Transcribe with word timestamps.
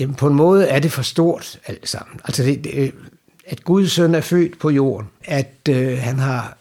Jamen, 0.00 0.14
på 0.14 0.26
en 0.26 0.34
måde 0.34 0.66
er 0.66 0.78
det 0.78 0.92
for 0.92 1.02
stort 1.02 1.58
alt 1.66 1.88
sammen. 1.88 2.20
Altså, 2.24 2.42
det, 2.42 2.64
det, 2.64 2.92
at 3.46 3.64
Guds 3.64 3.92
søn 3.92 4.14
er 4.14 4.20
født 4.20 4.58
på 4.58 4.70
jorden, 4.70 5.08
at 5.24 5.68
øh, 5.70 5.98
han 5.98 6.18
har 6.18 6.56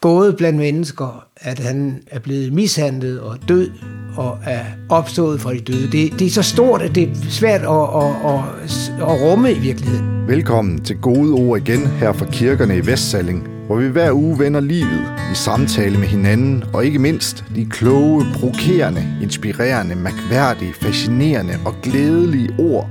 gået 0.00 0.36
blandt 0.36 0.58
mennesker, 0.58 1.26
at 1.36 1.58
han 1.58 2.02
er 2.06 2.18
blevet 2.18 2.52
mishandlet 2.52 3.20
og 3.20 3.38
død 3.48 3.70
og 4.16 4.38
er 4.44 4.64
opstået 4.88 5.40
fra 5.40 5.54
de 5.54 5.60
døde. 5.60 5.92
Det, 5.92 6.18
det 6.18 6.26
er 6.26 6.30
så 6.30 6.42
stort, 6.42 6.82
at 6.82 6.94
det 6.94 7.02
er 7.02 7.14
svært 7.30 7.60
at, 7.60 7.68
at, 7.68 8.34
at, 8.34 9.08
at 9.08 9.20
rumme 9.20 9.52
i 9.52 9.58
virkeligheden. 9.58 10.28
Velkommen 10.28 10.84
til 10.84 10.96
Gode 10.96 11.32
Ord 11.32 11.58
igen 11.58 11.86
her 11.86 12.12
fra 12.12 12.26
kirkerne 12.32 12.76
i 12.76 12.86
Vestsalling, 12.86 13.51
hvor 13.66 13.76
vi 13.76 13.88
hver 13.88 14.12
uge 14.12 14.38
vender 14.38 14.60
livet 14.60 15.04
i 15.32 15.34
samtale 15.34 15.98
med 15.98 16.08
hinanden, 16.08 16.64
og 16.72 16.84
ikke 16.84 16.98
mindst 16.98 17.44
de 17.54 17.64
kloge, 17.64 18.24
provokerende, 18.34 19.18
inspirerende, 19.22 19.94
mærkværdige, 19.94 20.72
fascinerende 20.72 21.54
og 21.64 21.74
glædelige 21.82 22.54
ord, 22.58 22.88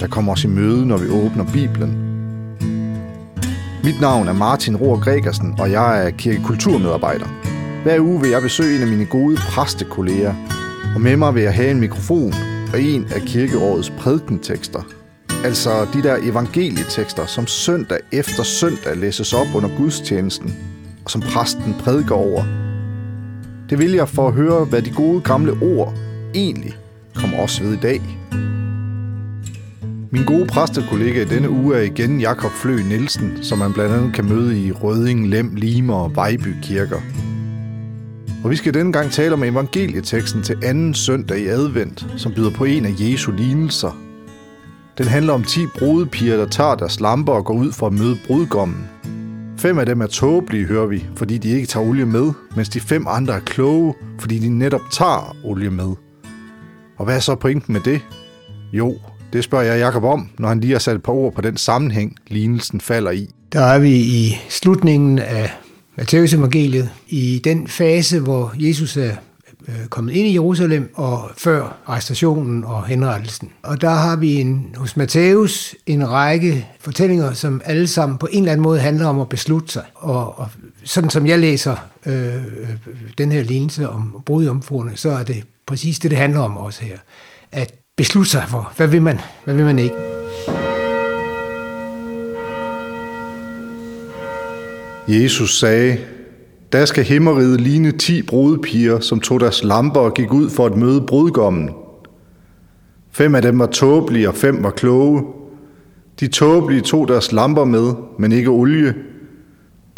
der 0.00 0.06
kommer 0.06 0.32
os 0.32 0.44
i 0.44 0.48
møde, 0.48 0.86
når 0.86 0.96
vi 0.96 1.08
åbner 1.08 1.44
Bibelen. 1.52 2.08
Mit 3.84 4.00
navn 4.00 4.28
er 4.28 4.32
Martin 4.32 4.76
Rohr 4.76 5.00
Gregersen, 5.04 5.54
og 5.58 5.70
jeg 5.70 6.06
er 6.06 6.10
kirkekulturmedarbejder. 6.10 7.26
Hver 7.82 8.00
uge 8.00 8.20
vil 8.20 8.30
jeg 8.30 8.42
besøge 8.42 8.76
en 8.76 8.82
af 8.82 8.88
mine 8.88 9.06
gode 9.06 9.36
præstekolleger, 9.36 10.34
og 10.94 11.00
med 11.00 11.16
mig 11.16 11.34
vil 11.34 11.42
jeg 11.42 11.54
have 11.54 11.70
en 11.70 11.80
mikrofon 11.80 12.34
og 12.72 12.82
en 12.82 13.06
af 13.14 13.20
kirkeårets 13.20 13.90
prædikentekster. 13.90 15.01
Altså 15.44 15.86
de 15.92 16.02
der 16.02 16.16
evangelietekster, 16.22 17.26
som 17.26 17.46
søndag 17.46 17.98
efter 18.12 18.42
søndag 18.42 18.96
læses 18.96 19.32
op 19.32 19.46
under 19.54 19.76
gudstjenesten, 19.76 20.56
og 21.04 21.10
som 21.10 21.20
præsten 21.20 21.74
prædiker 21.78 22.14
over. 22.14 22.44
Det 23.70 23.78
vil 23.78 23.92
jeg 23.92 24.08
for 24.08 24.28
at 24.28 24.34
høre, 24.34 24.64
hvad 24.64 24.82
de 24.82 24.90
gode 24.90 25.20
gamle 25.20 25.52
ord 25.62 25.94
egentlig 26.34 26.76
kommer 27.14 27.38
også 27.38 27.62
ved 27.62 27.72
i 27.72 27.80
dag. 27.80 28.00
Min 30.10 30.24
gode 30.24 30.46
præstekollega 30.46 31.22
i 31.22 31.24
denne 31.24 31.50
uge 31.50 31.76
er 31.76 31.80
igen 31.80 32.20
Jakob 32.20 32.50
Flø 32.50 32.82
Nielsen, 32.82 33.38
som 33.42 33.58
man 33.58 33.72
blandt 33.72 33.94
andet 33.94 34.14
kan 34.14 34.24
møde 34.24 34.60
i 34.60 34.72
Røding, 34.72 35.28
Lem, 35.28 35.54
Lime 35.54 35.94
og 35.94 36.16
Vejby 36.16 36.54
kirker. 36.62 37.00
Og 38.44 38.50
vi 38.50 38.56
skal 38.56 38.74
denne 38.74 38.92
gang 38.92 39.10
tale 39.10 39.32
om 39.32 39.44
evangelieteksten 39.44 40.42
til 40.42 40.56
anden 40.62 40.94
søndag 40.94 41.38
i 41.38 41.46
advent, 41.46 42.06
som 42.16 42.32
byder 42.32 42.50
på 42.50 42.64
en 42.64 42.86
af 42.86 42.92
Jesu 42.98 43.32
lignelser. 43.32 44.11
Den 45.02 45.10
handler 45.10 45.32
om 45.32 45.44
10 45.44 45.66
brudepiger, 45.66 46.36
der 46.36 46.46
tager 46.46 46.74
deres 46.74 47.00
lamper 47.00 47.32
og 47.32 47.44
går 47.44 47.54
ud 47.54 47.72
for 47.72 47.86
at 47.86 47.92
møde 47.92 48.18
brudgommen. 48.26 48.88
Fem 49.58 49.78
af 49.78 49.86
dem 49.86 50.00
er 50.00 50.06
tåbelige, 50.06 50.64
hører 50.66 50.86
vi, 50.86 51.04
fordi 51.16 51.38
de 51.38 51.50
ikke 51.50 51.66
tager 51.66 51.86
olie 51.86 52.06
med, 52.06 52.32
mens 52.56 52.68
de 52.68 52.80
fem 52.80 53.06
andre 53.08 53.34
er 53.34 53.40
kloge, 53.40 53.94
fordi 54.18 54.38
de 54.38 54.48
netop 54.48 54.80
tager 54.92 55.36
olie 55.44 55.70
med. 55.70 55.94
Og 56.98 57.04
hvad 57.04 57.16
er 57.16 57.20
så 57.20 57.34
pointen 57.34 57.72
med 57.72 57.80
det? 57.80 58.00
Jo, 58.72 58.96
det 59.32 59.44
spørger 59.44 59.64
jeg 59.64 59.78
Jakob 59.78 60.04
om, 60.04 60.28
når 60.38 60.48
han 60.48 60.60
lige 60.60 60.72
har 60.72 60.78
sat 60.78 60.96
et 60.96 61.02
par 61.02 61.12
ord 61.12 61.34
på 61.34 61.40
den 61.40 61.56
sammenhæng, 61.56 62.16
lignelsen 62.26 62.80
falder 62.80 63.10
i. 63.10 63.28
Der 63.52 63.60
er 63.60 63.78
vi 63.78 63.96
i 63.96 64.38
slutningen 64.48 65.18
af 65.18 65.50
Matteus 65.96 66.32
evangeliet, 66.32 66.90
i 67.08 67.40
den 67.44 67.68
fase, 67.68 68.20
hvor 68.20 68.52
Jesus 68.56 68.96
er 68.96 69.16
Øh, 69.68 69.86
kommet 69.90 70.12
ind 70.12 70.28
i 70.28 70.32
Jerusalem 70.32 70.92
og 70.94 71.30
før 71.36 71.76
arrestationen 71.86 72.64
og 72.64 72.86
henrettelsen. 72.86 73.50
Og 73.62 73.80
der 73.80 73.90
har 73.90 74.16
vi 74.16 74.40
en, 74.40 74.74
hos 74.76 74.96
Matthæus 74.96 75.74
en 75.86 76.10
række 76.10 76.66
fortællinger, 76.80 77.32
som 77.32 77.60
alle 77.64 77.86
sammen 77.86 78.18
på 78.18 78.28
en 78.32 78.38
eller 78.38 78.52
anden 78.52 78.62
måde 78.62 78.80
handler 78.80 79.06
om 79.06 79.20
at 79.20 79.28
beslutte 79.28 79.72
sig. 79.72 79.84
Og, 79.94 80.38
og 80.38 80.48
sådan 80.84 81.10
som 81.10 81.26
jeg 81.26 81.38
læser 81.38 81.76
øh, 82.06 82.34
den 83.18 83.32
her 83.32 83.42
lignelse 83.42 83.88
om 83.88 84.22
brudjomfruerne, 84.26 84.92
så 84.94 85.10
er 85.10 85.22
det 85.22 85.44
præcis 85.66 85.98
det, 85.98 86.10
det 86.10 86.18
handler 86.18 86.40
om 86.40 86.56
også 86.56 86.84
her. 86.84 86.98
At 87.52 87.74
beslutte 87.96 88.30
sig 88.30 88.44
for, 88.48 88.72
hvad 88.76 88.86
vil 88.86 89.02
man, 89.02 89.20
hvad 89.44 89.54
vil 89.54 89.64
man 89.64 89.78
ikke. 89.78 89.94
Jesus 95.08 95.58
sagde, 95.58 95.98
der 96.72 96.84
skal 96.84 97.04
himmeriget 97.04 97.60
ligne 97.60 97.92
ti 97.92 98.22
brudepiger, 98.22 99.00
som 99.00 99.20
tog 99.20 99.40
deres 99.40 99.64
lamper 99.64 100.00
og 100.00 100.14
gik 100.14 100.32
ud 100.32 100.50
for 100.50 100.66
at 100.66 100.76
møde 100.76 101.00
brudgommen. 101.00 101.70
Fem 103.10 103.34
af 103.34 103.42
dem 103.42 103.58
var 103.58 103.66
tåbelige, 103.66 104.28
og 104.28 104.34
fem 104.34 104.62
var 104.62 104.70
kloge. 104.70 105.22
De 106.20 106.26
tåbelige 106.26 106.80
tog 106.80 107.08
deres 107.08 107.32
lamper 107.32 107.64
med, 107.64 107.92
men 108.18 108.32
ikke 108.32 108.50
olie. 108.50 108.94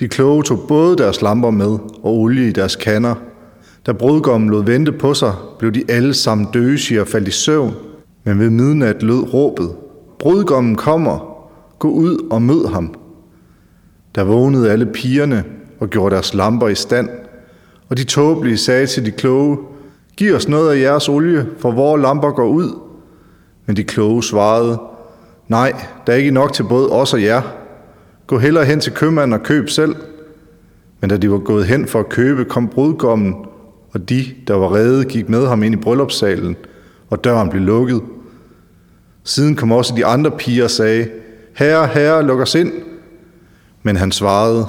De 0.01 0.09
kloge 0.09 0.43
tog 0.43 0.65
både 0.69 0.97
deres 0.97 1.23
lamper 1.23 1.51
med 1.51 1.79
og 2.03 2.19
olie 2.19 2.49
i 2.49 2.53
deres 2.53 2.77
kander. 2.77 3.15
Da 3.87 3.93
brudgommen 3.93 4.51
lod 4.51 4.65
vente 4.65 4.93
på 4.93 5.15
sig, 5.15 5.33
blev 5.59 5.73
de 5.73 5.85
alle 5.89 6.15
sammen 6.15 6.49
døsige 6.55 7.01
og 7.01 7.09
faldt 7.09 7.29
i 7.29 7.31
søvn. 7.31 7.75
Men 8.25 8.39
ved 8.39 8.51
midnat 8.51 9.03
lød 9.03 9.35
råbet, 9.35 9.71
brudgommen 10.19 10.77
kommer, 10.77 11.47
gå 11.79 11.89
ud 11.89 12.29
og 12.31 12.43
mød 12.43 12.67
ham. 12.67 12.95
Der 14.15 14.25
vågnede 14.25 14.73
alle 14.73 14.87
pigerne 14.87 15.45
og 15.85 15.91
gjorde 15.91 16.15
deres 16.15 16.35
lamper 16.35 16.69
i 16.69 16.75
stand, 16.75 17.09
og 17.89 17.97
de 17.97 18.05
tåbelige 18.05 18.59
sagde 18.59 18.87
til 18.87 19.07
de 19.07 19.11
kloge, 19.11 19.59
Giv 20.17 20.35
os 20.35 20.49
noget 20.49 20.73
af 20.73 20.81
jeres 20.81 21.09
olie, 21.09 21.47
for 21.59 21.71
vores 21.71 22.03
lamper 22.03 22.31
går 22.31 22.47
ud. 22.47 22.79
Men 23.67 23.77
de 23.77 23.85
kloge 23.85 24.23
svarede, 24.23 24.79
Nej, 25.49 25.73
der 26.07 26.13
er 26.13 26.17
ikke 26.17 26.31
nok 26.31 26.53
til 26.53 26.63
både 26.63 26.91
os 26.91 27.15
og 27.15 27.23
jer. 27.23 27.43
Gå 28.27 28.39
hellere 28.39 28.65
hen 28.65 28.81
til 28.81 28.93
købmanden 28.93 29.33
og 29.33 29.43
køb 29.43 29.69
selv. 29.69 29.97
Men 31.01 31.11
da 31.11 31.17
de 31.17 31.31
var 31.31 31.39
gået 31.39 31.67
hen 31.67 31.87
for 31.87 32.01
at 32.01 32.09
købe, 32.09 32.45
kom 32.45 32.69
brudgommen, 32.69 33.35
og 33.93 34.09
de, 34.09 34.25
der 34.49 34.55
var 34.55 34.75
redde, 34.75 35.05
gik 35.05 35.29
med 35.29 35.47
ham 35.47 35.63
ind 35.63 35.75
i 35.75 35.79
bryllupssalen, 35.79 36.57
og 37.11 37.25
døren 37.25 37.51
blev 37.51 37.63
lukket. 37.63 38.03
Siden 39.25 39.57
kom 39.57 39.73
også 39.73 39.95
de 39.97 40.07
andre 40.07 40.31
piger 40.31 40.65
og 40.65 40.71
sagde, 40.71 41.09
Herre, 41.55 41.87
herre, 41.87 42.23
luk 42.23 42.41
os 42.41 42.55
ind. 42.55 42.73
Men 43.83 43.97
han 43.97 44.13
svarede, 44.13 44.67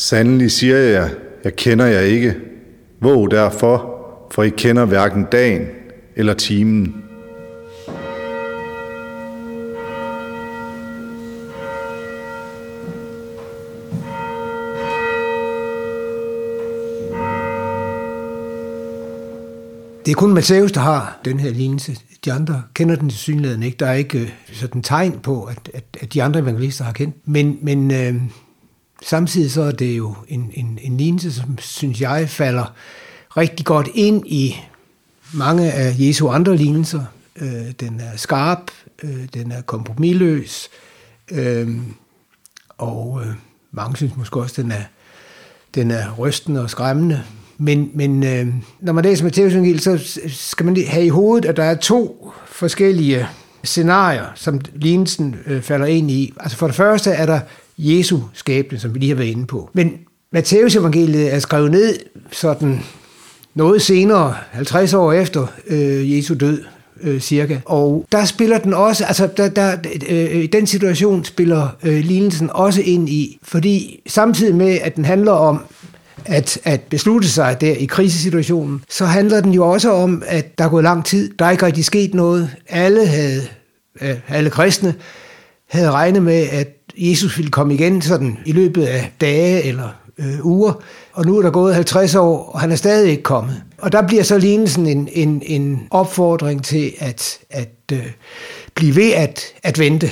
Sandelig 0.00 0.50
siger 0.50 0.76
jeg, 0.76 1.10
jeg 1.44 1.56
kender 1.56 1.86
jer 1.86 2.00
ikke. 2.00 2.36
Våg 3.00 3.30
derfor, 3.30 4.00
for 4.30 4.42
I 4.42 4.48
kender 4.48 4.84
hverken 4.84 5.26
dagen 5.32 5.66
eller 6.16 6.34
timen. 6.34 7.04
Det 20.06 20.10
er 20.10 20.14
kun 20.16 20.34
Matthæus, 20.34 20.72
der 20.72 20.80
har 20.80 21.20
den 21.24 21.40
her 21.40 21.50
lignelse. 21.50 21.96
De 22.24 22.32
andre 22.32 22.62
kender 22.74 22.96
den 22.96 23.10
til 23.10 23.18
synligheden 23.18 23.62
ikke. 23.62 23.76
Der 23.80 23.86
er 23.86 23.94
ikke 23.94 24.18
øh, 24.20 24.28
sådan 24.52 24.82
tegn 24.82 25.18
på, 25.22 25.44
at, 25.44 25.70
at, 25.74 25.84
at 26.00 26.14
de 26.14 26.22
andre 26.22 26.40
evangelister 26.40 26.84
har 26.84 26.92
kendt. 26.92 27.16
Men, 27.24 27.58
men 27.62 27.90
øh, 27.90 28.14
samtidig 29.02 29.50
så 29.50 29.62
er 29.62 29.72
det 29.72 29.98
jo 29.98 30.14
en, 30.28 30.50
en, 30.54 30.78
en 30.82 30.96
lignelse, 30.96 31.32
som 31.32 31.58
synes 31.58 32.00
jeg 32.00 32.28
falder 32.28 32.74
rigtig 33.36 33.66
godt 33.66 33.88
ind 33.94 34.26
i 34.26 34.56
mange 35.34 35.72
af 35.72 35.94
Jesu 35.98 36.28
andre 36.28 36.56
lignelser. 36.56 37.04
Øh, 37.36 37.70
den 37.80 38.00
er 38.00 38.16
skarp, 38.16 38.70
øh, 39.02 39.28
den 39.34 39.52
er 39.52 39.62
kompromilløs, 39.62 40.68
øh, 41.30 41.68
og 42.78 43.22
øh, 43.24 43.32
mange 43.72 43.96
synes 43.96 44.16
måske 44.16 44.40
også, 44.40 44.62
den 44.62 44.72
er, 44.72 44.82
den 45.74 45.90
er 45.90 46.14
rystende 46.18 46.62
og 46.62 46.70
skræmmende. 46.70 47.22
Men, 47.58 47.90
men 47.94 48.22
øh, 48.22 48.46
når 48.80 48.92
man 48.92 49.04
læser 49.04 49.24
Matteus 49.24 49.52
evangeliet, 49.52 49.82
så 49.82 50.20
skal 50.28 50.66
man 50.66 50.76
have 50.88 51.04
i 51.04 51.08
hovedet, 51.08 51.48
at 51.48 51.56
der 51.56 51.64
er 51.64 51.74
to 51.74 52.32
forskellige 52.46 53.26
scenarier, 53.64 54.26
som 54.34 54.60
lignelsen 54.74 55.36
øh, 55.46 55.62
falder 55.62 55.86
ind 55.86 56.10
i. 56.10 56.32
Altså 56.40 56.56
for 56.56 56.66
det 56.66 56.76
første 56.76 57.10
er 57.10 57.26
der 57.26 57.40
Jesu 57.80 58.18
skæbne, 58.32 58.78
som 58.78 58.94
vi 58.94 58.98
lige 58.98 59.08
har 59.08 59.16
været 59.16 59.28
inde 59.28 59.46
på. 59.46 59.70
Men 59.72 59.92
Matteus 60.32 60.76
evangeliet 60.76 61.34
er 61.34 61.38
skrevet 61.38 61.70
ned 61.70 61.98
sådan 62.32 62.80
noget 63.54 63.82
senere, 63.82 64.34
50 64.50 64.94
år 64.94 65.12
efter 65.12 65.46
øh, 65.66 66.16
Jesu 66.16 66.34
død, 66.34 66.62
øh, 67.02 67.20
cirka. 67.20 67.58
Og 67.64 68.06
der 68.12 68.24
spiller 68.24 68.58
den 68.58 68.74
også, 68.74 69.04
altså 69.04 69.28
der, 69.36 69.48
der, 69.48 69.76
øh, 70.08 70.34
i 70.34 70.46
den 70.46 70.66
situation 70.66 71.24
spiller 71.24 71.68
øh, 71.82 71.98
lignelsen 71.98 72.50
også 72.52 72.82
ind 72.82 73.08
i, 73.08 73.38
fordi 73.42 74.02
samtidig 74.06 74.54
med, 74.54 74.78
at 74.82 74.96
den 74.96 75.04
handler 75.04 75.32
om 75.32 75.64
at, 76.24 76.58
at 76.64 76.80
beslutte 76.80 77.28
sig 77.28 77.60
der 77.60 77.72
i 77.72 77.84
krisesituationen, 77.84 78.84
så 78.88 79.04
handler 79.04 79.40
den 79.40 79.52
jo 79.52 79.68
også 79.68 79.92
om, 79.92 80.22
at 80.26 80.58
der 80.58 80.64
er 80.64 80.68
gået 80.68 80.84
lang 80.84 81.04
tid. 81.04 81.30
Der 81.38 81.44
er 81.44 81.50
ikke 81.50 81.66
rigtig 81.66 81.84
sket 81.84 82.14
noget. 82.14 82.50
Alle 82.68 83.06
havde, 83.06 83.42
øh, 84.02 84.16
alle 84.28 84.50
kristne 84.50 84.94
havde 85.68 85.90
regnet 85.90 86.22
med, 86.22 86.46
at 86.52 86.68
Jesus 87.00 87.36
ville 87.36 87.50
komme 87.50 87.74
igen 87.74 88.02
sådan 88.02 88.38
i 88.46 88.52
løbet 88.52 88.86
af 88.86 89.12
dage 89.20 89.62
eller 89.62 89.88
øh, 90.18 90.46
uger, 90.46 90.72
og 91.12 91.24
nu 91.24 91.38
er 91.38 91.42
der 91.42 91.50
gået 91.50 91.74
50 91.74 92.14
år, 92.14 92.50
og 92.52 92.60
han 92.60 92.72
er 92.72 92.76
stadig 92.76 93.10
ikke 93.10 93.22
kommet. 93.22 93.62
Og 93.78 93.92
der 93.92 94.06
bliver 94.06 94.22
så 94.22 94.38
lignelsen 94.38 94.86
en, 94.86 95.08
en, 95.12 95.42
en 95.46 95.82
opfordring 95.90 96.64
til 96.64 96.92
at, 96.98 97.38
at 97.50 97.74
øh, 97.92 98.06
blive 98.74 98.96
ved 98.96 99.12
at, 99.12 99.44
at 99.62 99.78
vente, 99.78 100.10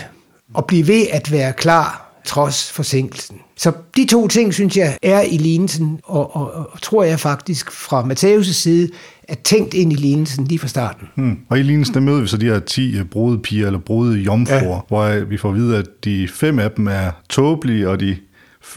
og 0.55 0.65
blive 0.65 0.89
ved 0.89 1.07
at 1.11 1.33
være 1.33 1.53
klar 1.53 2.21
trods 2.25 2.73
forsinkelsen. 2.73 3.37
Så 3.57 3.73
de 3.97 4.07
to 4.07 4.29
ting, 4.29 4.55
synes 4.55 4.77
jeg, 4.77 4.99
er 5.03 5.21
i 5.21 5.37
lignelsen, 5.37 6.01
og, 6.05 6.37
og, 6.37 6.53
og 6.73 6.83
tror 6.83 7.03
jeg 7.03 7.21
faktisk 7.21 7.71
fra 7.71 8.03
Matthæus' 8.03 8.53
side, 8.53 8.89
er 9.29 9.35
tænkt 9.45 9.75
ind 9.75 9.93
i 9.93 9.97
lignelsen 9.97 10.45
lige 10.45 10.59
fra 10.59 10.69
starten. 10.69 11.09
Hmm. 11.15 11.39
Og 11.49 11.59
i 11.59 11.63
lignelsen 11.63 11.95
der 11.95 12.01
møder 12.01 12.21
vi 12.21 12.27
så 12.27 12.37
de 12.37 12.47
her 12.47 12.59
10 12.59 13.03
brudepiger 13.03 13.67
eller 13.67 13.79
brudejomfruer, 13.79 14.75
ja. 14.75 14.81
hvor 14.89 15.03
øh, 15.03 15.31
vi 15.31 15.37
får 15.37 15.49
at 15.49 15.55
vide, 15.55 15.77
at 15.77 15.87
de 16.05 16.29
fem 16.29 16.59
af 16.59 16.71
dem 16.71 16.87
er 16.87 17.11
tåbelige, 17.29 17.89
og 17.89 18.01
de 18.01 18.17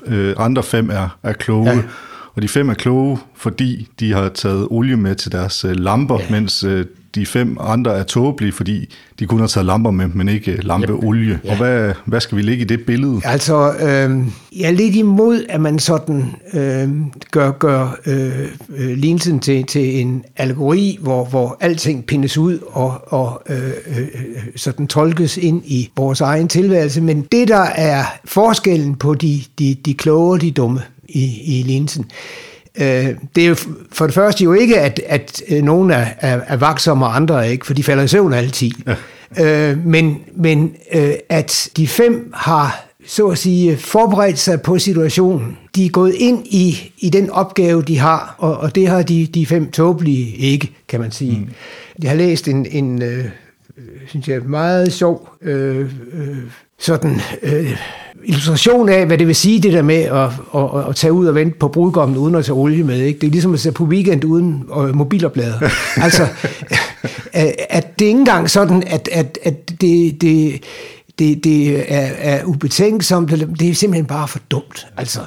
øh, 0.06 0.36
andre 0.38 0.64
fem 0.64 0.90
er, 0.90 1.18
er 1.24 1.34
kloge. 1.34 1.70
Ja. 1.70 1.82
Og 2.36 2.42
de 2.42 2.48
fem 2.48 2.70
er 2.70 2.74
kloge, 2.74 3.18
fordi 3.36 3.88
de 4.00 4.14
har 4.14 4.30
taget 4.30 4.68
olie 4.72 4.98
med 4.98 5.16
til 5.16 5.32
deres 5.32 5.66
øh, 5.66 5.76
lamper, 5.76 6.20
ja. 6.20 6.26
mens 6.30 6.64
øh, 6.64 6.86
de 7.16 7.26
fem 7.26 7.58
andre 7.60 7.98
er 7.98 8.04
tåbelige, 8.04 8.52
fordi 8.52 8.94
de 9.20 9.26
kun 9.26 9.40
har 9.40 9.48
taget 9.48 9.66
lamper 9.66 9.92
med, 9.92 10.08
men 10.08 10.30
ikke 10.30 10.56
lampeolie. 10.62 11.40
Ja. 11.44 11.52
Og 11.52 11.58
hvad, 11.58 11.94
hvad 12.06 12.20
skal 12.20 12.38
vi 12.38 12.42
lægge 12.42 12.62
i 12.62 12.66
det 12.66 12.86
billede? 12.86 13.22
Altså, 13.24 13.74
øh, 13.74 14.26
jeg 14.60 14.68
er 14.68 14.72
lidt 14.72 14.96
imod, 14.96 15.46
at 15.50 15.62
man 15.62 15.80
sådan 15.80 16.26
øh, 16.54 16.90
gør, 17.32 17.52
gør 17.52 18.00
øh, 18.06 18.48
øh, 18.78 18.98
lignelsen 18.98 19.40
til, 19.40 19.64
til 19.64 20.02
en 20.02 20.24
algori, 20.38 20.98
hvor, 21.02 21.26
hvor 21.26 21.58
alting 21.60 22.06
pindes 22.06 22.38
ud 22.38 22.60
og, 22.68 23.14
og 23.14 23.42
øh, 23.50 23.58
øh, 23.88 24.08
sådan 24.56 24.88
tolkes 24.88 25.38
ind 25.38 25.62
i 25.66 25.90
vores 25.98 26.22
egen 26.22 26.48
tilværelse. 26.48 27.02
Men 27.02 27.22
det, 27.32 27.48
der 27.48 27.66
er 27.76 28.04
forskellen 28.26 28.96
på 28.96 29.14
de, 29.14 29.42
de, 29.60 29.76
de 29.86 29.94
kloge 29.94 30.32
og 30.32 30.42
de 30.42 30.52
dumme 30.52 30.82
i, 31.14 31.60
i 31.60 31.64
lignelsen, 31.64 32.06
Øh, 32.78 33.16
det 33.36 33.44
er 33.44 33.48
jo 33.48 33.56
for 33.92 34.06
det 34.06 34.14
første 34.14 34.44
jo 34.44 34.54
ikke, 34.54 34.80
at, 34.80 35.02
at 35.08 35.44
øh, 35.50 35.64
nogen 35.64 35.92
er, 35.92 36.06
er, 36.20 36.40
er 36.48 36.56
vaksomme 36.56 37.06
og 37.06 37.16
andre 37.16 37.52
ikke, 37.52 37.66
for 37.66 37.74
de 37.74 37.84
falder 37.84 38.04
i 38.04 38.08
søvn 38.08 38.34
altid. 38.34 38.72
Ja. 39.38 39.72
Øh, 39.72 39.86
men 39.86 40.18
men 40.36 40.76
øh, 40.94 41.14
at 41.30 41.70
de 41.78 41.88
fem 41.88 42.32
har 42.34 42.86
så 43.06 43.28
at 43.28 43.38
sige 43.38 43.78
forberedt 43.78 44.40
sig 44.40 44.62
på 44.62 44.80
situationen. 44.80 45.58
De 45.76 45.86
er 45.86 45.90
gået 45.90 46.14
ind 46.14 46.48
i, 46.48 46.92
i 46.98 47.10
den 47.10 47.30
opgave, 47.30 47.82
de 47.82 47.98
har, 47.98 48.36
og, 48.38 48.58
og 48.58 48.76
det 48.76 48.88
har 48.88 49.02
de, 49.02 49.28
de 49.28 49.46
fem 49.46 49.72
tåbelige 49.72 50.36
ikke, 50.36 50.72
kan 50.88 51.00
man 51.00 51.12
sige. 51.12 51.40
Mm. 51.40 51.50
Jeg 52.04 52.10
har 52.10 52.18
læst 52.18 52.48
en, 52.48 52.66
en 52.66 53.02
øh, 53.02 53.26
synes 54.08 54.28
jeg, 54.28 54.42
meget 54.42 54.94
sjov 54.94 55.30
øh, 55.42 55.92
øh, 56.14 56.38
sådan 56.80 57.22
øh, 57.42 57.78
illustration 58.24 58.90
af, 58.90 59.06
hvad 59.06 59.18
det 59.18 59.28
vil 59.28 59.36
sige, 59.36 59.62
det 59.62 59.74
der 59.74 59.82
med 59.82 59.96
at, 59.96 60.30
at, 60.56 60.90
at 60.90 60.96
tage 60.96 61.14
ud 61.14 61.26
og 61.26 61.36
vente 61.36 61.58
på 61.60 61.68
brudgommen 61.68 62.18
uden 62.18 62.36
at 62.36 62.46
tage 62.46 62.56
olie 62.56 62.84
med. 62.84 63.00
Ikke? 63.00 63.20
Det 63.20 63.28
er 63.28 63.32
ligesom 63.32 63.54
at 63.54 63.60
se 63.60 63.72
på 63.72 63.84
weekend 63.84 64.24
uden 64.24 64.64
øh, 64.78 64.96
mobiloplader. 64.96 65.70
altså, 66.06 66.28
at 67.70 68.00
det 68.00 68.06
er 68.06 68.10
ikke 68.10 68.20
engang 68.20 68.50
sådan, 68.50 68.84
at, 68.88 69.10
at, 69.12 69.40
at 69.44 69.82
det, 69.82 70.22
det, 70.22 70.64
det, 71.20 71.44
det 71.44 71.94
er, 71.94 72.10
er 72.18 72.44
ubetænksomt, 72.46 73.30
det 73.60 73.70
er 73.70 73.74
simpelthen 73.74 74.06
bare 74.06 74.28
for 74.28 74.40
dumt. 74.52 74.88
Altså. 74.98 75.20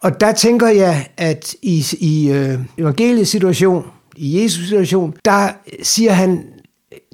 Og 0.00 0.20
der 0.20 0.32
tænker 0.32 0.68
jeg, 0.68 1.06
at 1.16 1.54
i, 1.62 1.84
i 1.98 2.30
øh, 2.30 2.58
evangeliets 2.78 3.30
situation, 3.30 3.84
i 4.16 4.42
Jesus 4.42 4.64
situation, 4.64 5.14
der 5.24 5.48
siger 5.82 6.12
han 6.12 6.44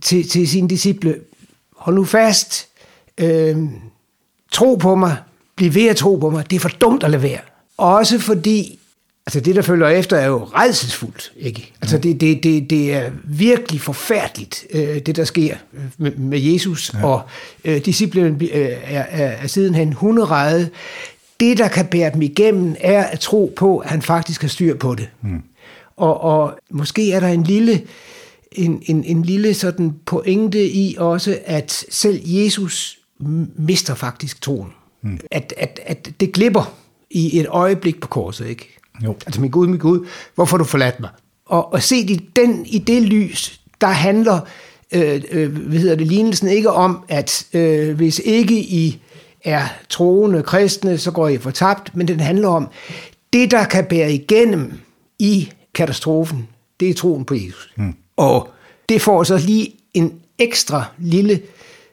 til, 0.02 0.28
til 0.28 0.48
sine 0.48 0.68
disciple, 0.68 1.14
hold 1.76 1.96
nu 1.96 2.04
fast, 2.04 2.68
øh, 3.18 3.56
tro 4.52 4.74
på 4.74 4.94
mig, 4.94 5.16
bliv 5.56 5.74
ved 5.74 5.86
at 5.88 5.96
tro 5.96 6.16
på 6.16 6.30
mig, 6.30 6.50
det 6.50 6.56
er 6.56 6.60
for 6.60 6.68
dumt 6.68 7.04
at 7.04 7.10
lade 7.10 7.22
være. 7.22 7.40
Også 7.76 8.18
fordi, 8.18 8.78
altså 9.26 9.40
det 9.40 9.56
der 9.56 9.62
følger 9.62 9.88
efter 9.88 10.16
er 10.16 10.26
jo 10.26 10.44
redselsfuldt, 10.44 11.32
ikke? 11.36 11.72
Altså 11.80 11.98
det, 11.98 12.20
det, 12.20 12.42
det, 12.42 12.70
det 12.70 12.94
er 12.94 13.10
virkelig 13.24 13.80
forfærdeligt, 13.80 14.66
øh, 14.74 14.98
det 14.98 15.16
der 15.16 15.24
sker 15.24 15.56
med, 15.98 16.12
med 16.12 16.40
Jesus, 16.40 16.94
ja. 16.94 17.06
og 17.06 17.22
øh, 17.64 17.84
disciplinen 17.84 18.42
øh, 18.42 18.50
er, 18.52 19.04
er, 19.10 19.26
er 19.26 19.46
sidenhen 19.46 19.92
hunderede. 19.92 20.70
Det, 21.40 21.58
der 21.58 21.68
kan 21.68 21.86
bære 21.86 22.12
dem 22.12 22.22
igennem, 22.22 22.76
er 22.80 23.04
at 23.04 23.20
tro 23.20 23.52
på, 23.56 23.78
at 23.78 23.90
han 23.90 24.02
faktisk 24.02 24.40
har 24.40 24.48
styr 24.48 24.76
på 24.76 24.94
det. 24.94 25.08
Mm. 25.22 25.42
Og, 25.96 26.20
og 26.20 26.58
måske 26.70 27.12
er 27.12 27.20
der 27.20 27.28
en 27.28 27.44
lille, 27.44 27.82
en, 28.52 28.82
en, 28.86 29.04
en 29.04 29.22
lille 29.22 29.54
sådan 29.54 29.94
pointe 30.06 30.68
i 30.70 30.96
også, 30.98 31.38
at 31.44 31.84
selv 31.90 32.20
Jesus 32.24 32.98
mister 33.56 33.94
faktisk 33.94 34.40
troen. 34.40 34.72
Mm. 35.02 35.20
At, 35.30 35.54
at, 35.56 35.80
at 35.86 36.10
det 36.20 36.32
glipper 36.32 36.74
i 37.10 37.40
et 37.40 37.46
øjeblik 37.48 38.00
på 38.00 38.08
korset, 38.08 38.46
ikke? 38.46 38.78
Jo. 39.04 39.16
Altså, 39.26 39.40
min 39.40 39.50
Gud, 39.50 39.66
min 39.66 39.78
Gud, 39.78 40.06
hvorfor 40.34 40.56
har 40.56 40.64
du 40.64 40.68
forladt 40.68 41.00
mig? 41.00 41.10
Og, 41.46 41.72
og 41.72 41.82
se 41.82 41.96
i, 41.96 42.30
den, 42.36 42.66
i 42.66 42.78
det 42.78 43.02
lys, 43.02 43.60
der 43.80 43.86
handler 43.86 44.40
øh, 44.92 45.22
øh, 45.30 45.56
hvad 45.56 45.78
hedder 45.78 45.96
det, 45.96 46.06
lignelsen 46.06 46.48
ikke 46.48 46.70
om, 46.70 47.04
at 47.08 47.46
øh, 47.52 47.96
hvis 47.96 48.20
ikke 48.24 48.58
I 48.60 49.02
er 49.44 49.66
troende 49.88 50.42
kristne, 50.42 50.98
så 50.98 51.10
går 51.10 51.28
I 51.28 51.38
fortabt, 51.38 51.96
men 51.96 52.08
den 52.08 52.20
handler 52.20 52.48
om, 52.48 52.68
det 53.32 53.50
der 53.50 53.64
kan 53.64 53.84
bære 53.84 54.12
igennem 54.12 54.72
i 55.18 55.52
katastrofen, 55.74 56.48
det 56.80 56.90
er 56.90 56.94
troen 56.94 57.24
på 57.24 57.34
Jesus. 57.34 57.72
Mm. 57.76 57.94
Og 58.16 58.48
det 58.88 59.02
får 59.02 59.22
så 59.22 59.38
lige 59.38 59.74
en 59.94 60.12
ekstra 60.38 60.84
lille 60.98 61.40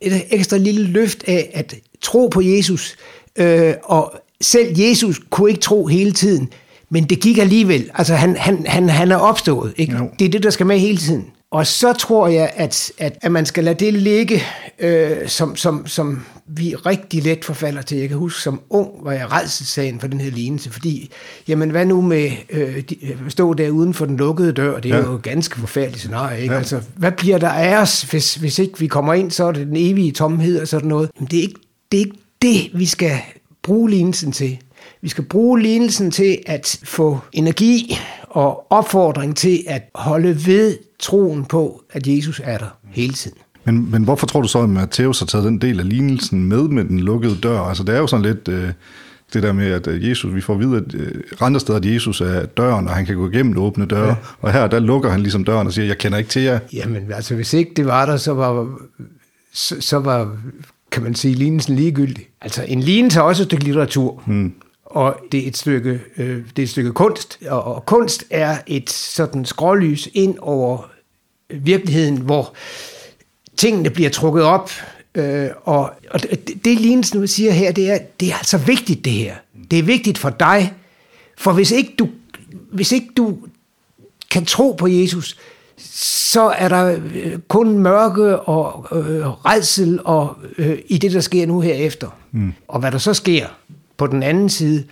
et 0.06 0.24
ekstra 0.32 0.58
lille 0.58 0.84
løft 0.84 1.24
af 1.28 1.52
at 1.54 1.76
tro 2.02 2.28
på 2.28 2.42
Jesus. 2.42 2.96
Øh, 3.36 3.74
og 3.84 4.14
selv 4.42 4.80
Jesus 4.80 5.22
kunne 5.30 5.50
ikke 5.50 5.62
tro 5.62 5.88
hele 5.88 6.12
tiden, 6.12 6.50
men 6.90 7.04
det 7.04 7.20
gik 7.20 7.38
alligevel. 7.38 7.90
Altså 7.94 8.16
han, 8.16 8.36
han, 8.36 8.66
han, 8.68 8.90
han 8.90 9.12
er 9.12 9.16
opstået. 9.16 9.74
Ikke? 9.78 10.00
Det 10.20 10.26
er 10.26 10.30
det, 10.30 10.44
der 10.44 10.50
skal 10.50 10.66
med 10.66 10.80
hele 10.80 10.98
tiden. 10.98 11.26
Og 11.52 11.68
så 11.68 11.94
tror 11.94 12.28
jeg, 12.28 12.52
at, 12.56 12.92
at, 12.98 13.18
at 13.22 13.32
man 13.32 13.46
skal 13.46 13.64
lade 13.64 13.86
det 13.86 13.94
ligge, 13.94 14.42
øh, 14.80 15.28
som, 15.28 15.56
som, 15.56 15.88
som 15.88 16.26
vi 16.48 16.76
rigtig 16.76 17.24
let 17.24 17.46
forfalder 17.46 17.82
til. 17.82 17.98
Jeg 17.98 18.10
kan 18.10 18.18
huske, 18.18 18.42
som 18.42 18.62
ung 18.70 18.90
var 19.02 19.12
jeg 19.12 19.32
redselsagen 19.32 20.00
for 20.00 20.08
den 20.08 20.22
her 20.22 20.32
lignelse, 20.32 20.72
fordi, 20.72 21.12
jamen 21.48 21.70
hvad 21.70 21.86
nu 21.86 22.02
med 22.02 22.32
øh, 22.50 22.84
de, 22.90 23.06
øh, 23.06 23.30
stå 23.30 23.54
der 23.54 23.70
uden 23.70 23.94
for 23.94 24.06
den 24.06 24.18
lukkede 24.18 24.52
dør, 24.52 24.80
det 24.80 24.92
er 24.92 24.98
ja. 24.98 25.04
jo 25.04 25.20
ganske 25.24 25.60
forfærdeligt 25.60 26.00
scenarie, 26.00 26.42
ikke? 26.42 26.54
Ja. 26.54 26.60
Altså, 26.60 26.82
hvad 26.96 27.12
bliver 27.12 27.38
der 27.38 27.50
af 27.50 27.82
os, 27.82 28.02
hvis, 28.02 28.36
hvis 28.36 28.60
ikke 28.60 28.80
vi 28.80 28.88
kommer 28.88 29.14
ind, 29.14 29.32
så 29.32 29.44
er 29.44 29.52
det 29.52 29.68
den 29.68 29.76
evige 29.78 30.12
tomhed 30.12 30.62
og 30.62 30.68
sådan 30.68 30.90
noget. 30.90 31.10
Men 31.20 31.28
det 31.32 31.40
er 31.40 31.42
ikke 31.42 31.60
det, 31.92 31.98
er 31.98 32.06
ikke 32.06 32.18
det 32.42 32.80
vi 32.80 32.86
skal 32.86 33.18
bruge 33.64 33.90
lignelsen 33.90 34.32
til. 34.32 34.58
Vi 35.02 35.10
skal 35.10 35.24
bruge 35.24 35.62
lignelsen 35.62 36.12
til 36.12 36.40
at 36.46 36.80
få 36.84 37.20
energi 37.34 37.98
og 38.22 38.72
opfordring 38.72 39.38
til 39.38 39.64
at 39.68 39.82
holde 39.96 40.46
ved 40.46 40.78
troen 41.00 41.46
på, 41.46 41.84
at 41.90 42.08
Jesus 42.08 42.42
er 42.44 42.58
der 42.58 42.78
hele 42.90 43.14
tiden. 43.14 43.38
Men, 43.66 43.92
men 43.92 44.04
hvorfor 44.04 44.28
tror 44.28 44.42
du 44.42 44.48
så, 44.48 44.60
at 44.60 44.70
Matthæus 44.70 45.20
har 45.20 45.26
taget 45.26 45.46
den 45.46 45.58
del 45.58 45.80
af 45.80 45.90
lignelsen 45.90 46.46
med 46.46 46.68
med 46.68 46.86
den 46.86 47.00
lukkede 47.00 47.38
dør? 47.44 47.60
Altså 47.60 47.84
det 47.84 47.96
er 47.96 48.00
jo 48.00 48.08
sådan 48.08 48.26
lidt 48.26 48.48
øh, 48.48 48.72
det 49.34 49.44
der 49.44 49.54
med, 49.54 49.68
at 49.68 49.88
øh, 49.88 50.10
Jesus, 50.10 50.36
vi 50.36 50.42
får 50.42 50.54
at 50.54 50.60
vide, 50.60 50.78
at 50.78 50.94
øh, 50.94 51.22
andre 51.42 51.60
steder, 51.60 51.80
at 51.80 51.86
Jesus 51.86 52.22
er 52.22 52.46
døren, 52.46 52.88
og 52.88 52.96
han 52.96 53.06
kan 53.06 53.16
gå 53.16 53.30
igennem 53.30 53.58
åbne 53.58 53.86
døre. 53.86 54.08
Ja. 54.08 54.16
Og 54.42 54.54
her, 54.54 54.68
der 54.68 54.80
lukker 54.80 55.10
han 55.10 55.22
ligesom 55.22 55.44
døren 55.44 55.68
og 55.68 55.74
siger, 55.74 55.86
jeg 55.86 55.98
kender 55.98 56.18
ikke 56.18 56.30
til 56.30 56.42
jer. 56.42 56.60
Jamen 56.74 57.12
altså, 57.12 57.36
hvis 57.36 57.54
ikke 57.54 57.72
det 57.76 57.86
var 57.86 58.06
der, 58.06 58.18
så 58.18 58.34
var, 58.34 58.68
så, 59.54 59.76
så 59.80 60.00
var 60.00 60.38
kan 60.92 61.04
man 61.04 61.16
sige, 61.16 61.34
lignelsen 61.34 61.76
ligegyldig. 61.76 62.28
Altså 62.42 62.66
en 62.68 62.80
lignelse 62.80 63.20
er 63.20 63.24
også 63.24 63.44
et 63.44 63.48
stykke 63.48 63.64
litteratur. 63.64 64.24
Hmm 64.26 64.54
og 64.96 65.16
det 65.32 65.44
er 65.44 65.48
et 65.48 65.58
stykke, 65.58 66.02
øh, 66.18 66.44
det 66.56 66.60
er 66.60 66.64
et 66.64 66.70
stykke 66.70 66.94
kunst, 66.94 67.40
og, 67.50 67.64
og 67.64 67.86
kunst 67.86 68.24
er 68.30 68.58
et 68.68 68.90
sådan 68.90 69.46
skrålys 69.46 70.10
ind 70.14 70.36
over 70.40 70.90
virkeligheden, 71.50 72.18
hvor 72.18 72.54
tingene 73.58 73.90
bliver 73.90 74.10
trukket 74.10 74.44
op, 74.44 74.72
øh, 75.16 75.50
og, 75.64 75.92
og 76.12 76.22
det, 76.22 76.66
det 76.66 76.80
Lines 76.80 77.14
nu 77.14 77.28
siger 77.28 77.52
her, 77.52 77.72
det 77.72 77.92
er, 77.92 77.98
det 78.20 78.32
er 78.32 78.36
altså 78.36 78.58
vigtigt 78.58 79.06
det 79.06 79.14
her. 79.14 79.36
Det 79.72 79.80
er 79.80 79.84
vigtigt 79.84 80.18
for 80.18 80.30
dig, 80.30 80.74
for 81.38 81.54
hvis 81.54 81.72
ikke 81.72 81.96
du, 82.00 82.10
hvis 82.72 82.92
ikke 82.92 83.10
du 83.18 83.38
kan 84.32 84.46
tro 84.46 84.72
på 84.72 84.88
Jesus, 84.88 85.38
så 85.78 86.42
er 86.42 86.68
der 86.68 87.00
øh, 87.14 87.38
kun 87.48 87.78
mørke 87.78 88.40
og 88.40 88.88
øh, 88.92 89.28
redsel 89.28 90.00
og, 90.06 90.38
øh, 90.58 90.78
i 90.88 90.98
det, 90.98 91.12
der 91.12 91.22
sker 91.22 91.46
nu 91.46 91.62
herefter. 91.62 92.10
Mm. 92.32 92.54
Og 92.68 92.80
hvad 92.80 92.92
der 92.92 92.98
så 92.98 93.14
sker, 93.14 93.48
på 93.98 94.08
den 94.08 94.24
anden 94.24 94.50
side, 94.50 94.84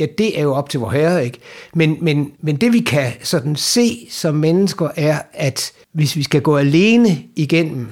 ja, 0.00 0.06
det 0.18 0.38
er 0.38 0.42
jo 0.42 0.54
op 0.54 0.68
til 0.68 0.80
vor 0.80 0.90
herre, 0.90 1.24
ikke? 1.24 1.38
Men, 1.74 1.96
men, 2.00 2.32
men 2.40 2.56
det 2.56 2.72
vi 2.72 2.80
kan 2.80 3.12
sådan 3.22 3.56
se 3.56 4.06
som 4.10 4.34
mennesker 4.34 4.88
er, 4.96 5.18
at 5.32 5.72
hvis 5.92 6.16
vi 6.16 6.22
skal 6.22 6.42
gå 6.42 6.56
alene 6.56 7.22
igennem 7.36 7.88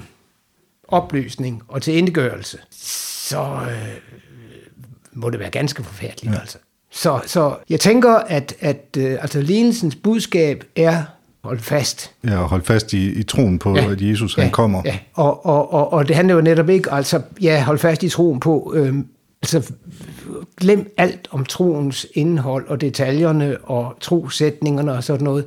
opløsning 0.88 1.62
og 1.68 1.82
til 1.82 1.96
indgørelse, 1.96 2.58
så 2.70 3.42
øh, 3.42 3.96
må 5.12 5.30
det 5.30 5.40
være 5.40 5.50
ganske 5.50 5.84
forfærdeligt, 5.84 6.34
ja. 6.34 6.40
altså. 6.40 6.58
Så, 6.92 7.20
så 7.26 7.56
jeg 7.68 7.80
tænker, 7.80 8.14
at, 8.14 8.54
at 8.60 8.96
øh, 8.98 9.18
altså 9.20 9.40
lignelsens 9.40 9.96
budskab 9.96 10.64
er 10.76 11.02
hold 11.44 11.58
fast. 11.58 12.10
Ja, 12.24 12.38
og 12.38 12.48
hold 12.48 12.62
fast 12.62 12.92
i, 12.92 13.12
i 13.12 13.22
troen 13.22 13.58
på, 13.58 13.76
ja, 13.76 13.90
at 13.90 14.00
Jesus 14.02 14.36
ja, 14.36 14.42
han 14.42 14.50
kommer. 14.50 14.82
Ja, 14.84 14.98
og, 15.14 15.46
og, 15.46 15.72
og, 15.72 15.92
og 15.92 16.08
det 16.08 16.16
handler 16.16 16.34
jo 16.34 16.40
netop 16.40 16.68
ikke, 16.68 16.92
altså, 16.92 17.22
ja, 17.42 17.64
hold 17.64 17.78
fast 17.78 18.02
i 18.02 18.08
troen 18.08 18.40
på, 18.40 18.72
øh, 18.76 18.94
altså 19.42 19.72
glem 20.56 20.94
alt 20.96 21.28
om 21.30 21.44
troens 21.44 22.06
indhold 22.14 22.68
og 22.68 22.80
detaljerne 22.80 23.58
og 23.58 23.96
trosætningerne 24.00 24.92
og 24.92 25.04
sådan 25.04 25.24
noget, 25.24 25.44